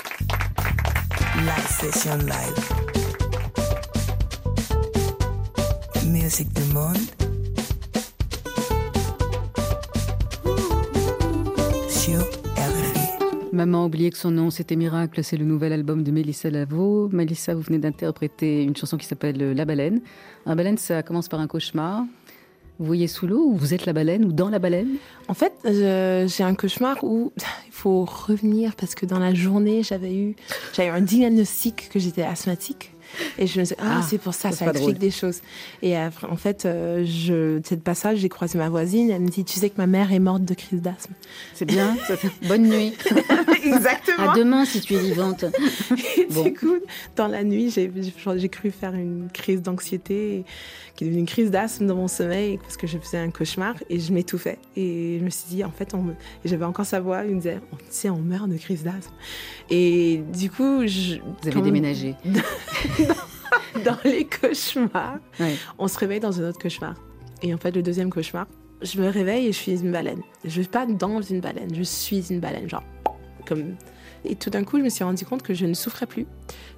[1.45, 2.57] Live session live.
[6.07, 6.97] Musique du monde.
[11.87, 12.21] Sur
[12.55, 13.53] RFI.
[13.53, 15.23] Maman a oublié que son nom, c'était Miracle.
[15.23, 17.09] C'est le nouvel album de Mélissa Lavo.
[17.11, 20.01] Mélissa, vous venez d'interpréter une chanson qui s'appelle La baleine.
[20.47, 22.03] La baleine, ça commence par un cauchemar.
[22.79, 24.97] Vous voyez sous l'eau ou vous êtes la baleine ou dans la baleine?
[25.27, 27.31] En fait, je- j'ai un cauchemar où
[27.65, 30.35] il faut revenir parce que dans la journée, j'avais eu,
[30.73, 32.91] j'avais eu un diagnostic que j'étais asthmatique.
[33.39, 34.93] Et je me suis dit, ah, Ah, c'est pour ça, ça explique drôle.
[34.97, 35.41] des choses.
[35.81, 39.09] Et après, en fait, euh, je, cette passage, j'ai croisé ma voisine.
[39.09, 41.13] Elle me dit, tu sais que ma mère est morte de crise d'asthme.
[41.53, 41.95] C'est bien.
[42.47, 42.93] Bonne nuit.
[43.63, 44.31] Exactement.
[44.31, 45.45] À demain si tu es vivante.
[46.17, 46.43] Et Bon.
[46.43, 46.75] Du coup,
[47.15, 47.91] dans la nuit, j'ai
[48.37, 50.43] j'ai cru faire une crise d'anxiété
[50.95, 53.75] qui est devenue une crise d'asthme dans mon sommeil parce que je faisais un cauchemar
[53.89, 54.57] et je m'étouffais.
[54.75, 56.13] Et je me suis dit, en fait, on me...
[56.43, 59.13] j'avais encore sa voix, il me disait, tu sais, on meurt de crise d'asthme.
[59.69, 61.15] Et du coup, je...
[61.15, 62.15] Vous avez quand- déménagé.
[63.85, 65.55] dans les cauchemars, Ouais.
[65.77, 66.95] on se réveille dans un autre cauchemar.
[67.43, 68.47] Et en fait, le deuxième cauchemar,
[68.81, 70.21] je me réveille et je suis une baleine.
[70.43, 72.83] Je suis pas dans une baleine, je suis une baleine, genre
[73.47, 73.75] comme.
[74.25, 76.25] Et tout d'un coup, je me suis rendu compte que je ne souffrais plus.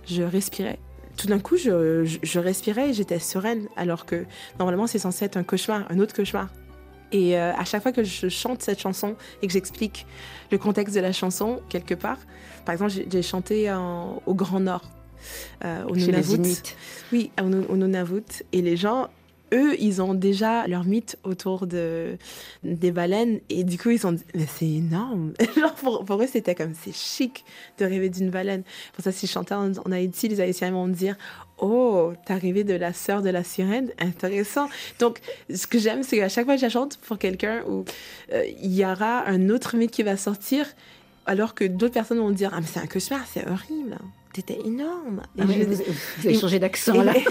[0.07, 0.77] Je respirais.
[1.17, 4.25] Tout d'un coup, je, je- je respirais et j'étais sereine, alors que
[4.59, 6.49] normalement, c'est censé être un cauchemar, un autre cauchemar.
[7.11, 10.05] Et euh, à chaque fois que je chante cette chanson et que j'explique
[10.51, 12.19] le contexte de la chanson quelque part,
[12.65, 14.83] par exemple, j'ai chanté en- au Grand Nord,
[15.63, 16.75] au Chez les Nunavut.
[17.11, 18.43] Oui, au, au Nunavut.
[18.51, 19.09] Et les gens,
[19.53, 22.17] eux, ils ont déjà leur mythe autour de,
[22.63, 23.39] des baleines.
[23.49, 25.33] Et du coup, ils sont dit, mais c'est énorme.
[25.57, 27.43] Genre, pour, pour eux, c'était comme, c'est chic
[27.77, 28.63] de rêver d'une baleine.
[28.93, 31.15] Pour ça, si je chantais en, en Haïti, les Haïtiens vont me dire,
[31.57, 33.91] oh, t'as rêvé de la sœur de la sirène?
[33.99, 34.69] Intéressant.
[34.99, 35.19] Donc,
[35.53, 37.85] ce que j'aime, c'est qu'à chaque fois que je chante pour quelqu'un où
[38.33, 40.65] euh, il y aura un autre mythe qui va sortir,
[41.25, 43.97] alors que d'autres personnes vont dire, ah, mais c'est un cauchemar, c'est horrible.
[44.33, 45.21] T'étais énorme.
[45.37, 45.81] Et Ah je- vous, vous
[46.27, 47.13] avez et- changé d'accent là.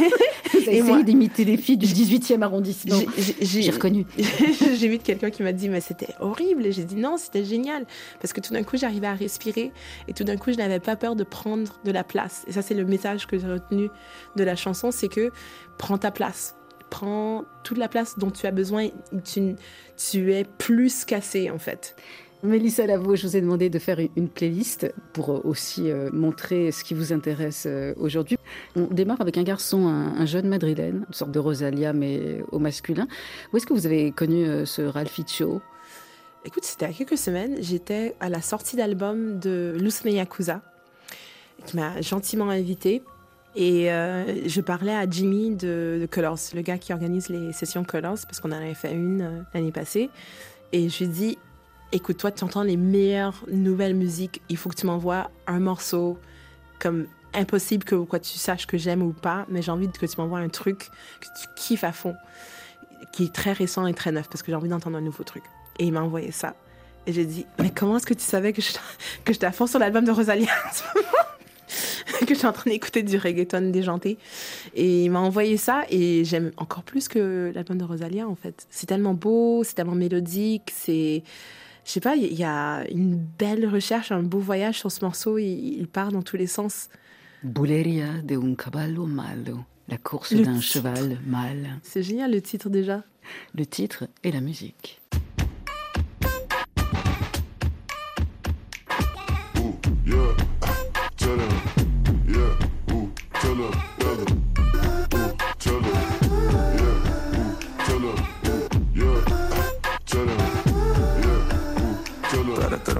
[0.52, 2.98] Vous avez essayé d'imiter les filles du 18e arrondissement.
[3.40, 4.04] J'ai reconnu.
[4.76, 7.86] j'ai vu quelqu'un qui m'a dit mais c'était horrible et j'ai dit non c'était génial
[8.20, 9.72] parce que tout d'un coup j'arrivais à respirer
[10.08, 12.62] et tout d'un coup je n'avais pas peur de prendre de la place et ça
[12.62, 13.88] c'est le message que j'ai retenu
[14.36, 15.30] de la chanson c'est que
[15.76, 16.54] prends ta place
[16.90, 18.88] prends toute la place dont tu as besoin
[19.24, 19.54] tu,
[19.96, 21.94] tu es plus cassé en fait
[22.44, 26.70] Mélissa Lavo, je vous ai demandé de faire une playlist pour euh, aussi euh, montrer
[26.70, 28.36] ce qui vous intéresse euh, aujourd'hui.
[28.76, 32.60] On démarre avec un garçon, un, un jeune madrilène, une sorte de Rosalia mais au
[32.60, 33.08] masculin.
[33.52, 35.60] Où est-ce que vous avez connu ce Ralphiccio
[36.44, 40.62] Écoute, c'était il y a quelques semaines, j'étais à la sortie d'album de Lucene Yakuza,
[41.66, 43.02] qui m'a gentiment invitée.
[43.56, 48.18] Et je parlais à Jimmy de, de Colors, le gars qui organise les sessions Colors,
[48.22, 50.10] parce qu'on en avait fait une l'année passée.
[50.72, 51.38] Et je lui ai dit,
[51.92, 56.18] écoute, toi, tu entends les meilleures nouvelles musiques, il faut que tu m'envoies un morceau
[56.78, 60.20] comme impossible que quoi, tu saches que j'aime ou pas, mais j'ai envie que tu
[60.20, 62.14] m'envoies un truc que tu kiffes à fond,
[63.12, 65.44] qui est très récent et très neuf, parce que j'ai envie d'entendre un nouveau truc.
[65.78, 66.54] Et il m'a envoyé ça.
[67.06, 68.72] Et j'ai dit, mais comment est-ce que tu savais que je
[69.24, 71.08] que j'étais à fond sur l'album de Rosalia en ce moment?
[72.26, 74.18] Que j'étais en train d'écouter du reggaeton déjanté.
[74.74, 78.66] Et il m'a envoyé ça et j'aime encore plus que l'album de Rosalia en fait.
[78.70, 81.22] C'est tellement beau, c'est tellement mélodique, c'est.
[81.88, 85.38] Je sais pas, il y a une belle recherche, un beau voyage sur ce morceau,
[85.38, 86.90] il, il part dans tous les sens.
[87.42, 89.60] Buleria de un caballo malo.
[89.88, 91.80] La course d'un cheval mal.
[91.82, 93.04] C'est génial le titre déjà.
[93.54, 95.00] Le titre et la musique.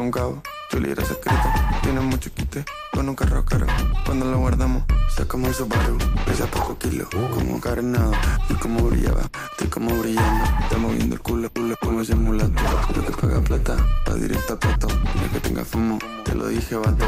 [0.00, 0.42] Un cabo,
[0.78, 1.80] libra secreta.
[1.82, 3.66] Tienes mucho quite con un carro caro.
[4.04, 4.84] Cuando lo guardamos,
[5.14, 5.98] sacamos el Subaru.
[6.26, 8.12] Pesa poco kilo, como carenado.
[8.48, 10.44] Y como brillaba, estoy como brillando.
[10.62, 12.62] Está moviendo el culo, culo como ese mulato.
[12.94, 13.76] Lo que paga plata,
[14.08, 14.88] va directo a plato.
[15.14, 17.04] Mira que tenga fumo, te lo dije, vato.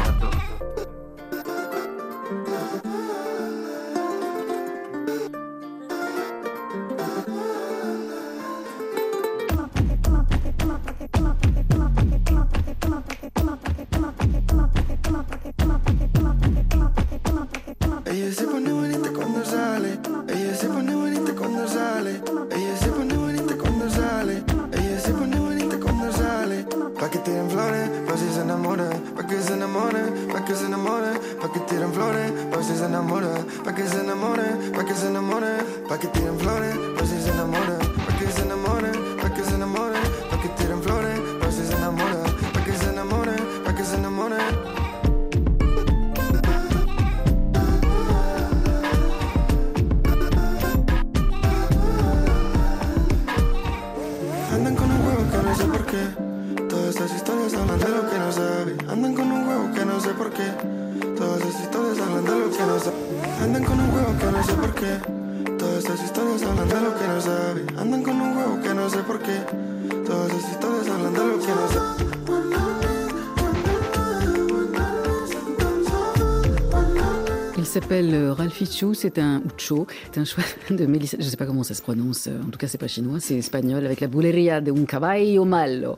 [77.91, 81.35] S'appelle euh, Ralphie Chou, c'est un Ucho, c'est un choix de Mélissa, je ne sais
[81.35, 83.99] pas comment ça se prononce, euh, en tout cas c'est pas chinois, c'est espagnol, avec
[83.99, 85.97] la Buleria de un caballo malo.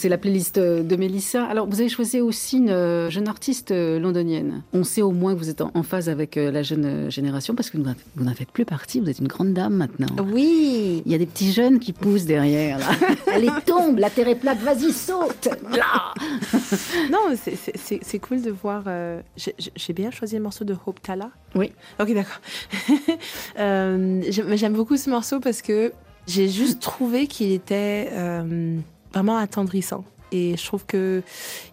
[0.00, 1.44] C'est la playlist euh, de Mélissa.
[1.44, 4.62] Alors vous avez choisi aussi une euh, jeune artiste euh, londonienne.
[4.72, 7.76] On sait au moins que vous êtes en phase avec la jeune génération parce que
[7.76, 7.84] vous
[8.24, 10.06] n'en- faites plus partie, vous êtes une grande dame maintenant.
[10.32, 11.02] Oui.
[11.04, 12.78] Il y a des petits jeunes qui poussent derrière.
[12.78, 12.86] Là.
[13.34, 15.48] Allez, tombe, la terre est plate, vas-y, saute.
[15.70, 16.14] Là.
[17.10, 18.84] Non, c'est- cool de voir.
[18.86, 21.30] euh, j'ai- bien choisi le morceau de Hope Tala.
[21.54, 21.72] Oui.
[22.00, 22.40] Ok, d'accord.
[23.58, 25.92] Euh, j'aime mais j'aime beaucoup ce morceau parce que
[26.26, 28.78] j'ai juste trouvé qu'il était euh,
[29.12, 30.04] vraiment attendrissant.
[30.32, 31.22] Et je trouve que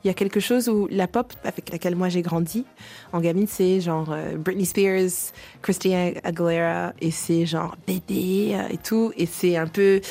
[0.03, 2.65] il y a quelque chose où la pop avec laquelle moi j'ai grandi
[3.13, 8.77] en gamine, c'est genre euh, Britney Spears, Christina Aguilera, et c'est genre bébé euh, et
[8.77, 9.13] tout.
[9.15, 10.01] Et c'est un peu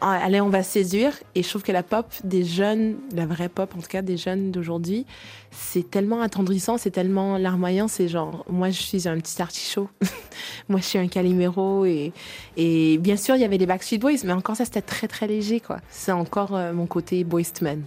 [0.00, 1.12] allez, on va séduire.
[1.34, 4.16] Et je trouve que la pop des jeunes, la vraie pop en tout cas des
[4.16, 5.06] jeunes d'aujourd'hui,
[5.50, 7.88] c'est tellement attendrissant, c'est tellement larmoyant.
[7.88, 9.88] C'est genre, moi je suis un petit artichaut,
[10.68, 11.84] moi je suis un calimero.
[11.84, 12.12] Et,
[12.56, 15.26] et bien sûr, il y avait les Backstreet Boys, mais encore ça c'était très très
[15.26, 15.78] léger quoi.
[15.90, 17.82] C'est encore euh, mon côté Boys to Men.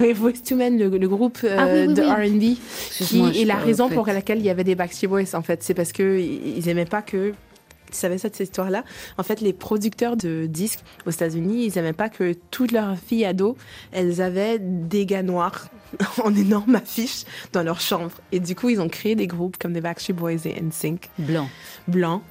[0.00, 2.54] Et Boys to Men, le, le groupe euh, Ah oui, oui, de oui.
[2.54, 2.58] RB,
[3.06, 5.62] qui est la raison pour laquelle il y avait des Backstreet Boys en fait.
[5.62, 7.32] C'est parce que ils aimaient pas que
[7.94, 8.84] tu savais ça de cette histoire-là
[9.18, 13.24] En fait, les producteurs de disques aux États-Unis, ils aimaient pas que toutes leurs filles
[13.24, 13.56] ados,
[13.92, 15.68] elles avaient des gars noirs
[16.24, 18.10] en énorme affiche dans leur chambre.
[18.32, 21.48] Et du coup, ils ont créé des groupes comme les Backstreet Boys et NSYNC Blanc.
[21.88, 22.22] blancs,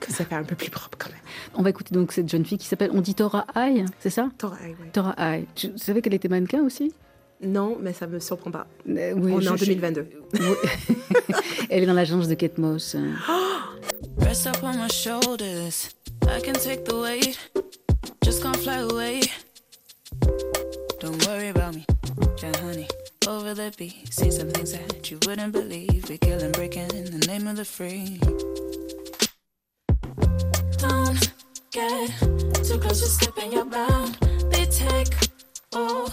[0.00, 1.18] que ça fait un peu plus propre quand même.
[1.54, 4.28] On va écouter donc cette jeune fille qui s'appelle, on dit Tora Ai, c'est ça?
[4.38, 4.90] T'aurais- ouais.
[4.92, 5.46] Tora Ai.
[5.54, 6.92] Tu savais qu'elle était mannequin aussi?
[7.42, 8.66] Non, mais ça me surprend pas.
[8.88, 10.06] Euh, oui, On est je- en je- 2022.
[10.34, 10.40] Oui.
[11.70, 12.96] Elle est dans l'agence de Kate Moss.
[14.18, 15.90] Rest up on my shoulders.
[16.28, 17.38] I can take the weight.
[18.24, 19.20] Just can't fly away.
[21.00, 21.84] Don't worry about me,
[22.40, 22.86] yeah, honey.
[23.26, 26.08] Over the beat, see some things that you wouldn't believe.
[26.08, 28.20] We kill and break in the name of the free.
[30.78, 31.32] Don't
[31.72, 32.10] get
[32.64, 34.16] too close, you're slipping your bound.
[34.50, 35.08] They take,
[35.72, 36.06] oh,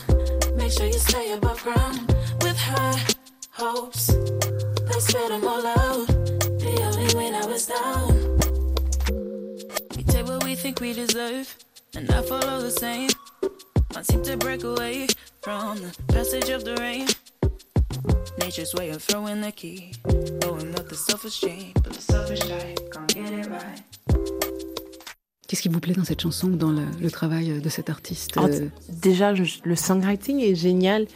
[0.69, 3.03] make sure you stay above ground with high
[3.49, 4.07] hopes.
[4.07, 6.05] They spit them all out.
[6.61, 8.37] The only way now is down.
[9.97, 11.57] We take what we think we deserve,
[11.95, 13.09] and I follow the same.
[13.91, 15.07] Can't seem to break away
[15.41, 17.07] from the passage of the rain.
[18.37, 19.93] Nature's way of throwing the key,
[20.39, 23.98] blowing up the selfish chain, but the selfish guy can't get it right.
[25.49, 28.51] Qu'est-ce qui vous plaît dans cette chanson dans le, le travail de cet artiste Alors,
[28.53, 28.67] euh,
[29.01, 31.07] Déjà, le songwriting est génial.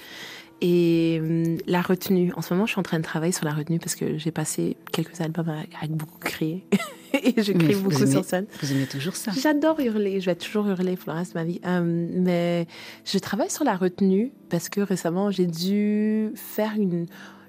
[0.60, 2.32] Et hum, la retenue.
[2.36, 4.32] En ce moment, je suis en train de travailler sur la retenue parce que j'ai
[4.32, 6.66] passé quelques albums avec, beaucoup crié.
[7.14, 8.48] et je crie beaucoup aimez- sur scène.
[8.62, 11.44] Vous aimez toujours ça J'adore hurler, je vais toujours hurler pour le reste de ma
[11.44, 11.60] vie.
[11.66, 12.66] Euh, mais
[13.06, 17.06] je travaille sur la retenue parce que récemment, j'ai dû faire une,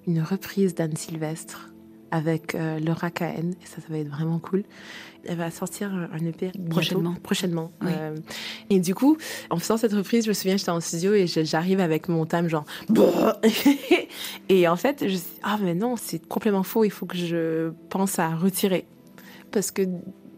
[0.07, 1.71] une reprise d'Anne Sylvestre
[2.15, 3.55] avec euh, Laura Cahen.
[3.61, 4.63] Et ça, ça va être vraiment cool.
[5.27, 7.73] Elle va sortir un EP bientôt, Prochainement.
[7.83, 7.89] Oui.
[7.93, 8.17] Euh,
[8.71, 9.17] et du coup,
[9.51, 12.49] en faisant cette reprise, je me souviens, j'étais en studio et j'arrive avec mon thème
[12.49, 12.65] genre...
[14.49, 17.73] Et en fait, je suis ah mais non, c'est complètement faux, il faut que je
[17.89, 18.87] pense à retirer.
[19.51, 19.83] Parce que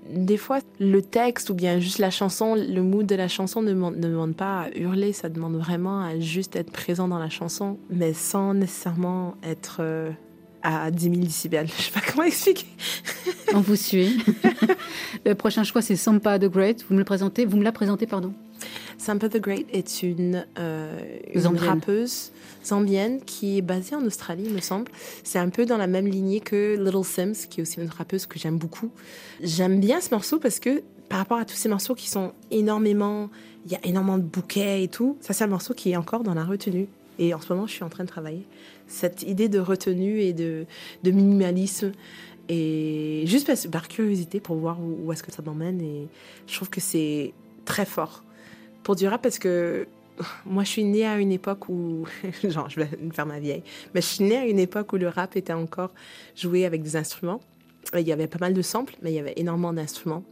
[0.09, 3.71] des fois, le texte ou bien juste la chanson, le mood de la chanson ne
[3.71, 7.29] demande, ne demande pas à hurler, ça demande vraiment à juste être présent dans la
[7.29, 10.11] chanson, mais sans nécessairement être euh,
[10.67, 11.69] à 10 000 décibels.
[11.79, 12.67] Je sais pas comment expliquer.
[13.55, 14.19] On vous suit.
[15.25, 16.85] le prochain choix, c'est Sampa the Great.
[16.89, 18.33] Vous me le présentez Vous me la présentez, pardon
[18.99, 20.99] Sampa the Great est une, euh,
[21.33, 21.69] une Zambienne.
[21.69, 22.33] rappeuse
[22.65, 24.91] zambienne qui est basée en Australie, il me semble.
[25.23, 28.27] C'est un peu dans la même lignée que Little Sims, qui est aussi une rappeuse
[28.27, 28.91] que j'aime beaucoup.
[29.41, 33.31] J'aime bien ce morceau parce que par rapport à tous ces morceaux qui sont énormément,
[33.67, 36.25] il y a énormément de bouquets et tout, ça c'est un morceau qui est encore
[36.25, 36.89] dans la retenue.
[37.21, 38.45] Et en ce moment, je suis en train de travailler
[38.87, 40.67] cette idée de retenue et de,
[41.05, 41.93] minimalisme.
[42.49, 45.81] Et juste par curiosité pour voir où, où est-ce que ça m'emmène.
[45.81, 46.07] Et
[46.47, 47.33] je trouve que c'est
[47.65, 48.23] très fort
[48.85, 49.89] pour du rap parce que
[50.47, 52.07] moi, je suis née à une époque où,
[52.45, 53.63] genre, je vais faire ma vieille,
[53.95, 55.93] mais je suis née à une époque où le rap était encore
[56.37, 57.41] joué avec des instruments.
[57.95, 60.25] Il y avait pas mal de samples, mais il y avait énormément d'instruments.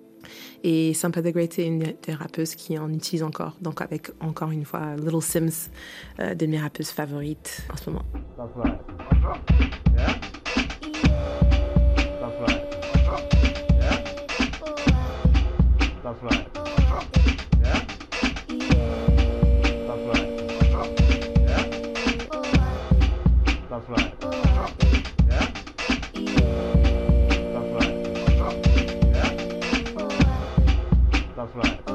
[0.63, 3.57] Et Sampa the Great est une des rappeuses qui en utilise encore.
[3.61, 5.71] Donc, avec encore une fois Little Sims,
[6.21, 8.05] euh, de mes rappeuses favorites en ce moment.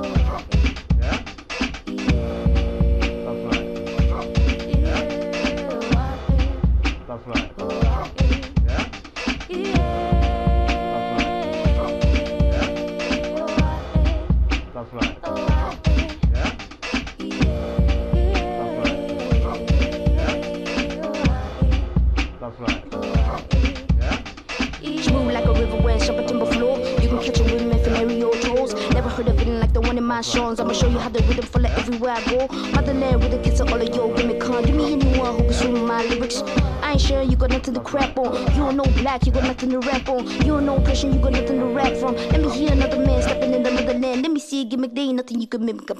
[0.09, 0.68] Uh -huh.
[30.19, 30.59] The songs.
[30.59, 32.47] I'ma show you how the rhythm follow everywhere I go.
[32.75, 34.27] Motherland kiss of all of who can
[35.87, 36.41] my lyrics.
[36.83, 37.79] I ain't sure you got nothing to
[38.17, 38.33] on.
[38.55, 40.27] Don't know black, you got nothing to rap on.
[40.45, 40.79] You don't know
[41.13, 42.15] you got nothing to rap from.
[42.15, 43.21] Let me hear another man
[43.53, 43.69] in the.
[44.21, 45.87] Let me see a gimmick, ain't nothing you can mimic.
[45.87, 45.95] The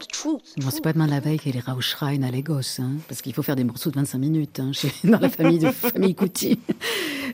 [0.72, 1.82] c'est pas demain la veille qu'il ira au
[2.24, 5.20] à Lagos, hein, parce qu'il faut faire des morceaux de 25 minutes hein, chez, dans
[5.20, 6.60] la famille de famille Couty.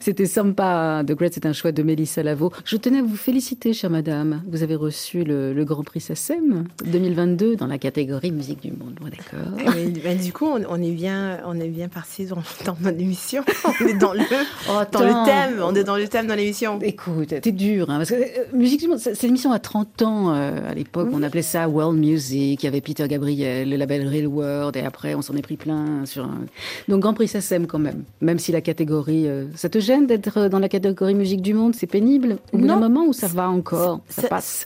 [0.05, 1.01] C'était sympa.
[1.03, 2.51] The Great, c'est un choix de Mélissa Lavo.
[2.63, 4.43] Je tenais à vous féliciter, chère madame.
[4.47, 8.93] Vous avez reçu le, le Grand Prix SACEM 2022 dans la catégorie musique du monde.
[9.01, 9.57] Bon, D'accord.
[10.03, 13.43] Ben, du coup, on, on est bien, on est bien parti dans, dans mon émission.
[13.81, 14.21] On est dans le,
[14.69, 15.63] Oh, dans le thème.
[15.63, 16.77] On est dans le thème dans l'émission.
[16.83, 20.35] Écoute, c'est dur, hein, parce que euh, Musique du Monde, c'est l'émission à 30 ans
[20.35, 24.07] euh, à l'époque, on appelait ça World Music, il y avait Peter Gabriel, le label
[24.07, 26.41] Real World, et après on s'en est pris plein sur un...
[26.87, 29.27] Donc Grand Prix SACEM quand même, même si la catégorie...
[29.27, 32.37] euh, ça te gêne d'être dans la catégorie Musique du Monde, c'est pénible.
[32.53, 34.65] Au bout d'un moment ou ça va encore, ça, Ça- passe.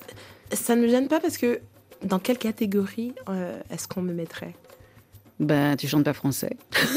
[0.52, 1.60] Ça ne me gêne pas parce que
[2.04, 4.54] dans quelle catégorie euh, est-ce qu'on me mettrait?
[5.40, 6.58] Ben, tu chantes pas français.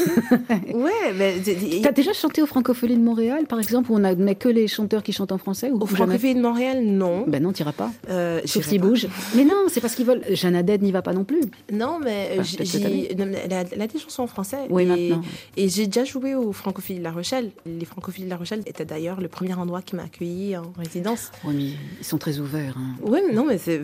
[0.73, 1.35] Ouais, mais
[1.81, 5.03] T'as déjà chanté au Francophonie de Montréal, par exemple, où on admet que les chanteurs
[5.03, 7.25] qui chantent en français ou au ou jamais Francophonie de Montréal, non.
[7.27, 7.91] Ben non, t'iras pas.
[8.09, 9.07] Euh, Sauf s'ils bougent.
[9.35, 10.23] Mais non, c'est parce qu'ils veulent.
[10.31, 11.41] Jeanne Haddad n'y va pas non plus.
[11.71, 12.79] Non, mais Enfin,
[13.17, 14.57] non, mais elle, a, elle a des chansons en français.
[14.69, 15.21] Oui, et, maintenant.
[15.57, 17.51] Et j'ai déjà joué au Francophilie de La Rochelle.
[17.65, 21.31] Les Francophilies de La Rochelle étaient d'ailleurs le premier endroit qui m'a accueilli en résidence.
[21.45, 21.63] Oui, mais
[22.01, 22.75] ils sont très ouverts.
[22.77, 22.95] hein.
[23.03, 23.81] Oui, mais non, mais c'est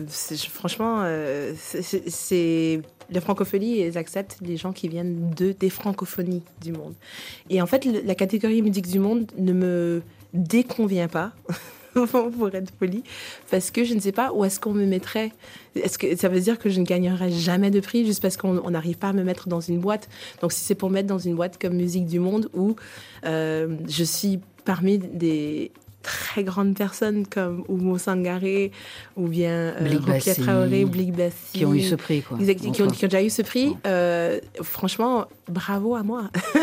[0.48, 2.80] franchement, euh, c'est-
[3.12, 6.94] les francophonies, ils acceptent les gens qui viennent de des francophonies du monde.
[7.48, 10.02] Et en fait, la catégorie musique du monde ne me
[10.34, 11.32] déconvient pas.
[11.92, 13.02] pour être poli,
[13.50, 15.32] parce que je ne sais pas où est-ce qu'on me mettrait.
[15.74, 18.58] Est-ce que ça veut dire que je ne gagnerai jamais de prix juste parce qu'on
[18.64, 20.08] on n'arrive pas à me mettre dans une boîte
[20.40, 22.76] Donc si c'est pour mettre dans une boîte comme Musique du Monde où
[23.26, 25.72] euh, je suis parmi des
[26.02, 28.72] très grandes personnes comme Oumo Sangaré
[29.16, 32.38] ou bien euh, Rokia Traoré, Blik Bassi, Qui ont eu ce prix, quoi.
[32.38, 32.94] Exact, qui, ont, Enfin.
[32.94, 33.76] qui ont déjà eu ce prix.
[33.86, 36.30] Euh, franchement, bravo à moi.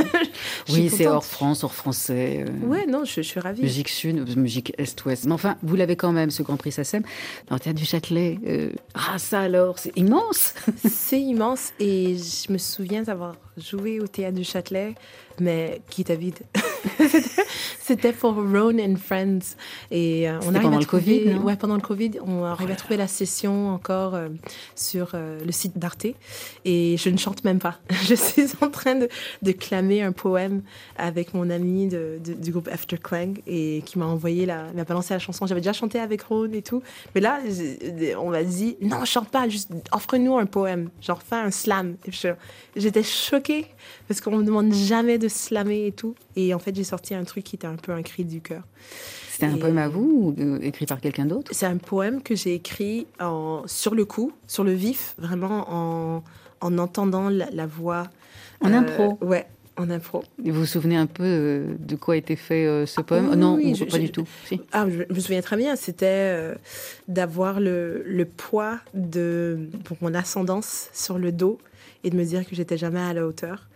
[0.69, 2.45] Oui, c'est hors France, hors français.
[2.45, 3.61] euh, Ouais, non, je, je suis ravie.
[3.61, 5.25] Musique sud, musique est-ouest.
[5.25, 7.03] Mais enfin, vous l'avez quand même, ce Grand Prix SACEM,
[7.47, 8.37] dans le Théâtre du Châtelet.
[8.45, 10.53] Euh, ah, ça alors, c'est immense
[10.89, 14.93] C'est immense et je me souviens d'avoir joué au théâtre du Châtelet,
[15.39, 16.37] mais qui était vide.
[17.79, 19.55] C'était- pour Ron and Friends.
[19.91, 22.75] Et euh, on arrive pendant à le Covid, Ouais, pendant le Covid, on arrive à
[22.75, 24.15] trouver la session encore
[24.75, 26.07] sur le site d'Arte.
[26.65, 27.79] Et je ne chante même pas.
[28.03, 29.07] Je suis en train de,
[29.41, 30.61] de clamer un poème
[30.97, 34.83] avec mon ami de- de- du groupe After Clang et qui m'a envoyé la, m'a
[34.83, 35.45] balancé la chanson.
[35.47, 36.81] J'avais déjà chanté avec Ron et tout.
[37.13, 37.39] Mais là,
[38.19, 40.89] on m'a dit, non, chante pas, juste offre-nous un poème.
[41.01, 41.95] Genre, fais un slam.
[42.05, 42.27] Et je-
[42.75, 43.65] J'étais choquée
[44.07, 46.15] parce qu'on me demande jamais de slammer et tout.
[46.35, 48.61] Et en fait, j'ai sorti un truc qui était un peu un cri du cœur.
[49.31, 51.51] C'était un poème à vous ou écrit par quelqu'un d'autre?
[51.53, 56.23] C'est un poème que j'ai écrit en, sur le coup, sur le vif, vraiment en,
[56.61, 58.07] en entendant la, la voix.
[58.61, 59.45] En Euh, impro Ouais,
[59.77, 60.23] en impro.
[60.43, 63.29] Vous vous souvenez un peu euh, de quoi était fait euh, ce poème?
[63.29, 64.25] Oui, Non, oui, ou je- pas je- du tout.
[64.45, 64.59] Si.
[64.71, 66.55] Ah, je, je me souviens très bien, c'était euh,
[67.07, 71.59] d'avoir le, le poids de pour mon ascendance sur le dos
[72.03, 73.66] et de me dire que j'étais jamais à la hauteur.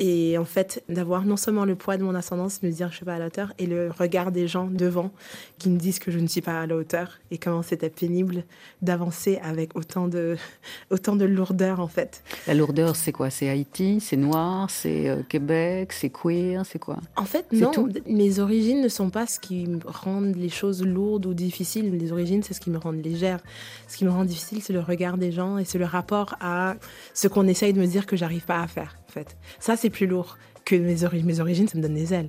[0.00, 2.96] Et en fait, d'avoir non seulement le poids de mon ascendance, me dire que je
[2.96, 5.10] suis pas à la hauteur, et le regard des gens devant
[5.58, 8.44] qui me disent que je ne suis pas à la hauteur, et comment c'était pénible
[8.80, 10.36] d'avancer avec autant de,
[10.90, 12.22] autant de lourdeur, en fait.
[12.46, 13.28] La lourdeur, c'est quoi?
[13.28, 16.96] C'est Haïti, c'est noir, c'est euh, Québec, c'est queer, c'est quoi?
[17.16, 20.82] En fait, non, tout mes origines ne sont pas ce qui me rendent les choses
[20.82, 21.96] lourdes ou difficiles.
[21.96, 23.40] Les origines, c'est ce qui me rend légère.
[23.86, 26.76] Ce qui me rend difficile, c'est le regard des gens et c'est le rapport à
[27.12, 28.96] ce qu'on essaye de me dire que j'arrive pas à faire.
[29.10, 31.26] En fait, ça, c'est plus lourd que mes origines.
[31.26, 32.28] Mes origines, ça me donne des ailes.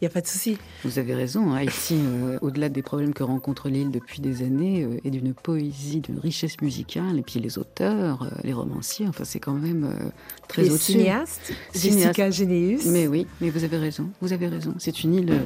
[0.00, 0.56] Il y a pas de souci.
[0.82, 4.84] Vous avez raison, hein, Haïti, euh, au-delà des problèmes que rencontre l'île depuis des années,
[4.84, 9.24] euh, est d'une poésie, d'une richesse musicale, et puis les auteurs, euh, les romanciers, enfin
[9.24, 10.08] c'est quand même euh,
[10.48, 10.92] très Les au-dessus.
[10.92, 12.00] cinéastes, Cinéaste.
[12.04, 12.86] Jessica Généus.
[12.86, 14.74] Mais oui, mais vous avez raison, vous avez raison.
[14.78, 15.40] C'est une île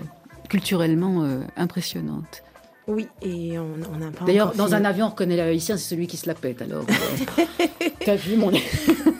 [0.48, 1.26] culturellement
[1.56, 2.44] impressionnante.
[2.88, 6.16] Oui, et on n'a pas D'ailleurs, dans un avion, on reconnaît l'haïtien, c'est celui qui
[6.16, 6.62] se la pète.
[6.62, 7.44] Alors, euh,
[8.04, 8.50] t'as vu mon.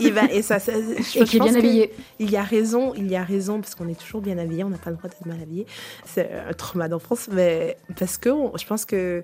[0.00, 1.92] Il va, et ça, ça- je, Et qui est bien habillé.
[2.18, 4.70] Il y a raison, il y a raison, parce qu'on est toujours bien habillé, on
[4.70, 5.66] n'a pas le droit d'être mal habillé.
[6.06, 9.22] C'est un trauma d'enfance, mais parce que on- je pense que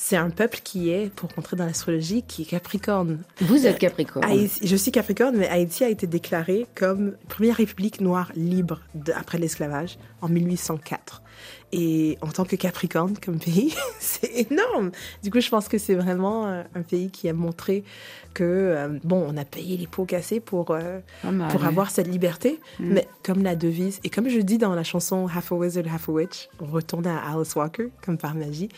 [0.00, 3.18] c'est un peuple qui est, pour rentrer dans l'astrologie, qui est Capricorne.
[3.40, 4.24] Vous êtes Capricorne.
[4.24, 9.12] Haïti- je suis Capricorne, mais Haïti a été déclarée comme première république noire libre de-
[9.12, 11.22] après l'esclavage en 1804.
[11.70, 14.90] Et en tant que Capricorne, comme pays, c'est énorme.
[15.22, 17.84] Du coup, je pense que c'est vraiment euh, un pays qui a montré
[18.32, 21.66] que, euh, bon, on a payé les pots cassés pour, euh, mal, pour ouais.
[21.66, 22.92] avoir cette liberté, Mm.
[22.92, 26.08] mais comme la devise, et comme je dis dans la chanson Half a Wizard, Half
[26.08, 28.68] a Witch, on retourne à Alice Walker, comme par magie,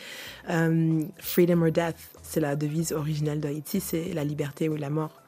[0.51, 5.21] euh, Freedom or Death, c'est la devise originelle d'Haïti, c'est la liberté ou la mort.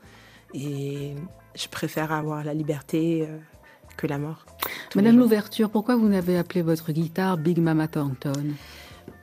[0.54, 1.14] Et
[1.54, 3.26] je préfère avoir la liberté
[4.02, 4.44] que la mort.
[4.96, 8.32] Madame l'ouverture, pourquoi vous n'avez appelé votre guitare Big Mama Thornton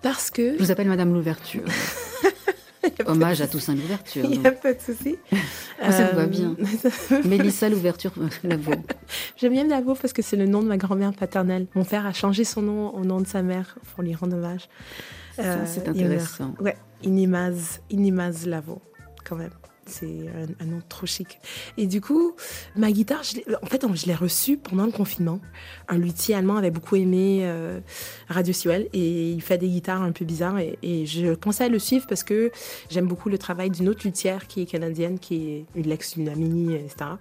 [0.01, 0.57] Parce que...
[0.57, 1.63] Je vous appelle Madame l'ouverture.
[3.05, 4.23] Hommage à Toussaint l'ouverture.
[4.29, 5.17] Il n'y a pas de souci.
[5.81, 6.55] Ça me va Euh, bien.
[7.25, 8.71] Mélissa l'ouverture, euh, la vaut.
[9.35, 11.67] J'aime bien Davo parce que c'est le nom de ma grand-mère paternelle.
[11.75, 14.69] Mon père a changé son nom au nom de sa mère pour lui rendre hommage.
[15.35, 15.89] Ça, c'est meurt.
[15.97, 16.55] intéressant.
[16.61, 18.81] Ouais, Inimaz, Inimaz Lavo,
[19.25, 19.51] quand même.
[19.89, 20.25] C'est
[20.59, 21.39] un, nom trop chic.
[21.77, 22.35] Et du coup,
[22.75, 23.21] ma guitare,
[23.61, 25.39] en fait, je l'ai reçue pendant le confinement.
[25.87, 27.79] Un luthier allemand avait beaucoup aimé euh,
[28.27, 30.59] Radio Sewell et il fait des guitares un peu bizarres.
[30.59, 32.51] Et, je commençais à le suivre parce que
[32.89, 36.29] j'aime beaucoup le travail d'une autre luthière qui est canadienne, qui est une l'ex d'une
[36.29, 37.11] amie, etc.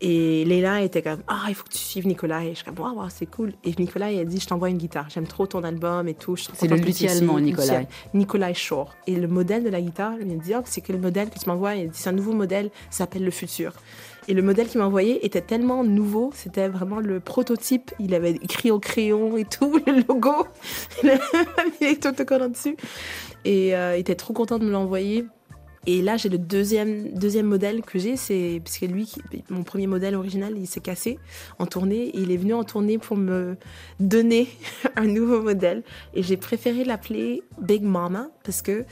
[0.00, 2.44] Et Leila était comme Ah, il faut que tu suives Nicolas.
[2.44, 3.52] Et je suis comme Waouh, wow, c'est cool.
[3.64, 5.08] Et Nicolas, il a dit Je t'envoie une guitare.
[5.08, 6.36] J'aime trop ton album et tout.
[6.36, 7.40] C'est le que luthier allemand.
[7.40, 7.82] Nicolas.
[8.12, 8.94] Nicolas Shore.
[9.06, 11.48] Et le modèle de la guitare, il m'a dit Ah, c'est quel modèle que tu
[11.48, 13.72] m'envoies Il a dit C'est un nouveau modèle, ça s'appelle le futur.
[14.28, 17.92] Et le modèle qu'il m'a envoyé était tellement nouveau, c'était vraiment le prototype.
[18.00, 20.46] Il avait écrit au crayon et tout, le logo.
[21.02, 21.20] Il avait
[21.80, 22.76] mis les autocollants dessus.
[23.44, 25.26] Et euh, il était trop content de me l'envoyer.
[25.86, 29.12] Et là, j'ai le deuxième, deuxième modèle que j'ai, c'est parce que lui,
[29.50, 31.18] mon premier modèle original, il s'est cassé
[31.60, 32.10] en tournée.
[32.14, 33.56] Il est venu en tournée pour me
[34.00, 34.48] donner
[34.96, 35.84] un nouveau modèle.
[36.12, 38.84] Et j'ai préféré l'appeler Big Mama parce que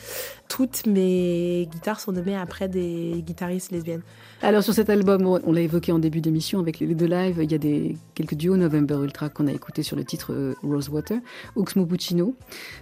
[0.48, 4.02] toutes mes guitares sont nommées après des guitaristes lesbiennes.
[4.44, 7.50] Alors sur cet album, on l'a évoqué en début d'émission avec les deux lives, il
[7.50, 11.20] y a des, quelques duos November Ultra qu'on a écouté sur le titre euh, Rosewater.
[11.56, 12.36] Oxmo Puccino,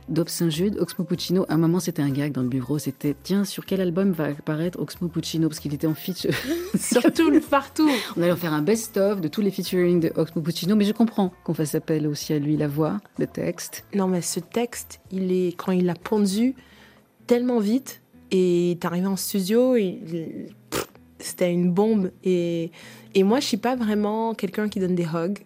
[0.08, 0.76] Dob Saint-Jude.
[0.80, 3.80] Oxmo Puccino, à un moment c'était un gag dans le bureau, c'était tiens, sur quel
[3.80, 5.48] album va apparaître Oxmo Puccino?
[5.48, 6.34] Parce qu'il était en feature.
[6.76, 7.88] Surtout le partout.
[8.16, 10.92] On allait en faire un best-of de tous les featuring de Oxmo Puccino, mais je
[10.92, 13.84] comprends qu'on fasse appel aussi à lui, la voix, le texte.
[13.94, 16.56] Non, mais ce texte, il est quand il l'a pondu
[17.28, 18.02] tellement vite
[18.32, 20.48] et t'es arrivé en studio, il-
[21.24, 22.10] c'était une bombe.
[22.24, 22.70] Et,
[23.14, 25.38] et moi, je suis pas vraiment quelqu'un qui donne des hugs.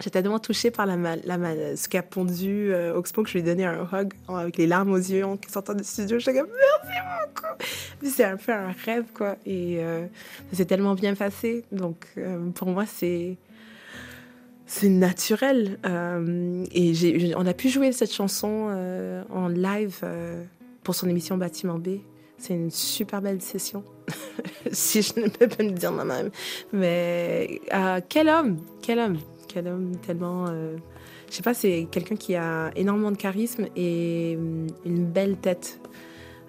[0.00, 3.44] J'étais tellement touchée par la, la, ce qu'a pondu euh, Oxmo que je lui ai
[3.44, 6.18] donné un hug avec les larmes aux yeux en sortant du studio.
[6.18, 8.10] Je suis comme merci beaucoup.
[8.10, 9.36] C'est un peu un rêve, quoi.
[9.46, 10.04] Et euh,
[10.50, 11.64] ça s'est tellement bien passé.
[11.70, 13.36] Donc, euh, pour moi, c'est
[14.66, 15.78] c'est naturel.
[15.86, 20.04] Euh, et on a pu jouer cette chanson euh, en live
[20.82, 21.98] pour son émission Bâtiment B.
[22.42, 23.84] C'est une super belle session,
[24.72, 26.32] si je ne peux pas me dire moi-même.
[26.72, 30.46] Mais euh, quel homme, quel homme, quel homme tellement...
[30.48, 30.76] euh,
[31.30, 35.78] je sais pas, c'est quelqu'un qui a énormément de charisme et hum, une belle tête.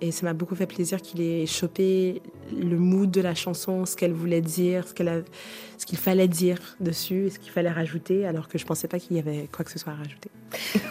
[0.06, 3.95] Et ça m'a beaucoup fait plaisir qu'il ait chopé le mood de la chanson, ce
[3.95, 5.22] qu'elle voulait dire, ce qu'elle a-
[5.78, 9.16] ce qu'il fallait dire dessus, ce qu'il fallait rajouter, alors que je pensais pas qu'il
[9.16, 10.30] y avait quoi que ce soit à rajouter.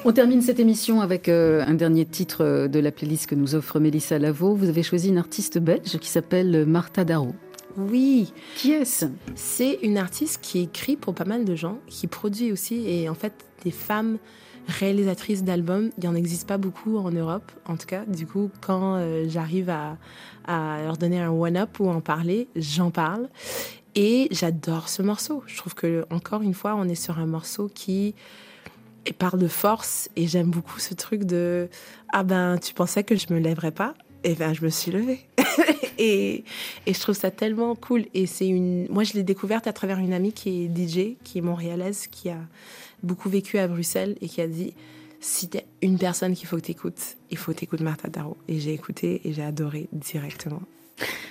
[0.06, 3.54] On termine cette émission avec euh, un dernier titre euh, de la playlist que nous
[3.54, 4.54] offre Mélissa Lavo.
[4.54, 7.34] Vous avez choisi une artiste belge qui s'appelle Martha Darro.
[7.76, 9.06] Oui, Qui est-ce?
[9.34, 13.14] C'est une artiste qui écrit pour pas mal de gens, qui produit aussi, et en
[13.14, 13.32] fait,
[13.64, 14.16] des femmes
[14.68, 18.04] réalisatrices d'albums, il n'y en existe pas beaucoup en Europe, en tout cas.
[18.06, 19.96] Du coup, quand euh, j'arrive à,
[20.46, 23.28] à leur donner un one-up ou en parler, j'en parle.
[23.94, 25.42] Et j'adore ce morceau.
[25.46, 28.14] Je trouve que, encore une fois, on est sur un morceau qui
[29.18, 31.68] parle de force, et j'aime beaucoup ce truc de
[32.12, 33.94] Ah ben, tu pensais que je me lèverais pas?
[34.24, 35.20] Et ben, je me suis levée.
[35.98, 36.44] et,
[36.86, 38.06] et je trouve ça tellement cool.
[38.14, 38.86] Et c'est une.
[38.88, 42.28] Moi, je l'ai découverte à travers une amie qui est DJ, qui est montréalaise, qui
[42.28, 42.38] a
[43.02, 44.74] beaucoup vécu à Bruxelles et qui a dit
[45.20, 48.36] si t'es une personne qu'il faut que t'écoutes, il faut t'écouter Martha Darro.
[48.48, 50.62] Et j'ai écouté et j'ai adoré directement.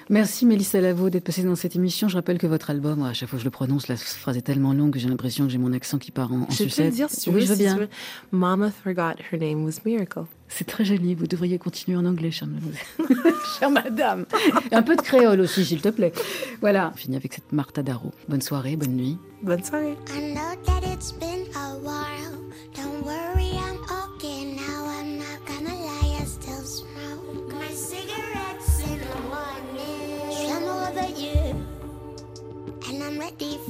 [0.09, 2.07] Merci Mélissa Lavo d'être passée dans cette émission.
[2.09, 4.41] Je rappelle que votre album, à chaque fois que je le prononce, la phrase est
[4.41, 6.63] tellement longue que j'ai l'impression que j'ai mon accent qui part en, en je peux
[6.65, 6.93] le sucette.
[6.93, 7.77] dire si oui, je veux bien.
[7.77, 7.89] veux.
[8.31, 10.25] Mama forgot her name was Miracle.
[10.49, 11.15] C'est très joli.
[11.15, 13.33] Vous devriez continuer en anglais, chère mademoiselle.
[13.59, 14.25] chère madame.
[14.73, 16.11] Un peu de créole aussi, s'il te plaît.
[16.59, 16.91] Voilà.
[16.93, 18.11] On finit avec cette Martha Darro.
[18.27, 19.17] Bonne soirée, bonne nuit.
[19.43, 19.95] Bonne soirée.
[20.13, 21.30] I know that it's been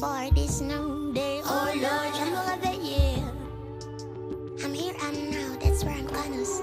[0.02, 1.41] for this new day.
[1.45, 3.22] Oh Lord, I'm all over you.
[4.64, 6.61] I'm here, I'm now, that's where I'm gonna stay.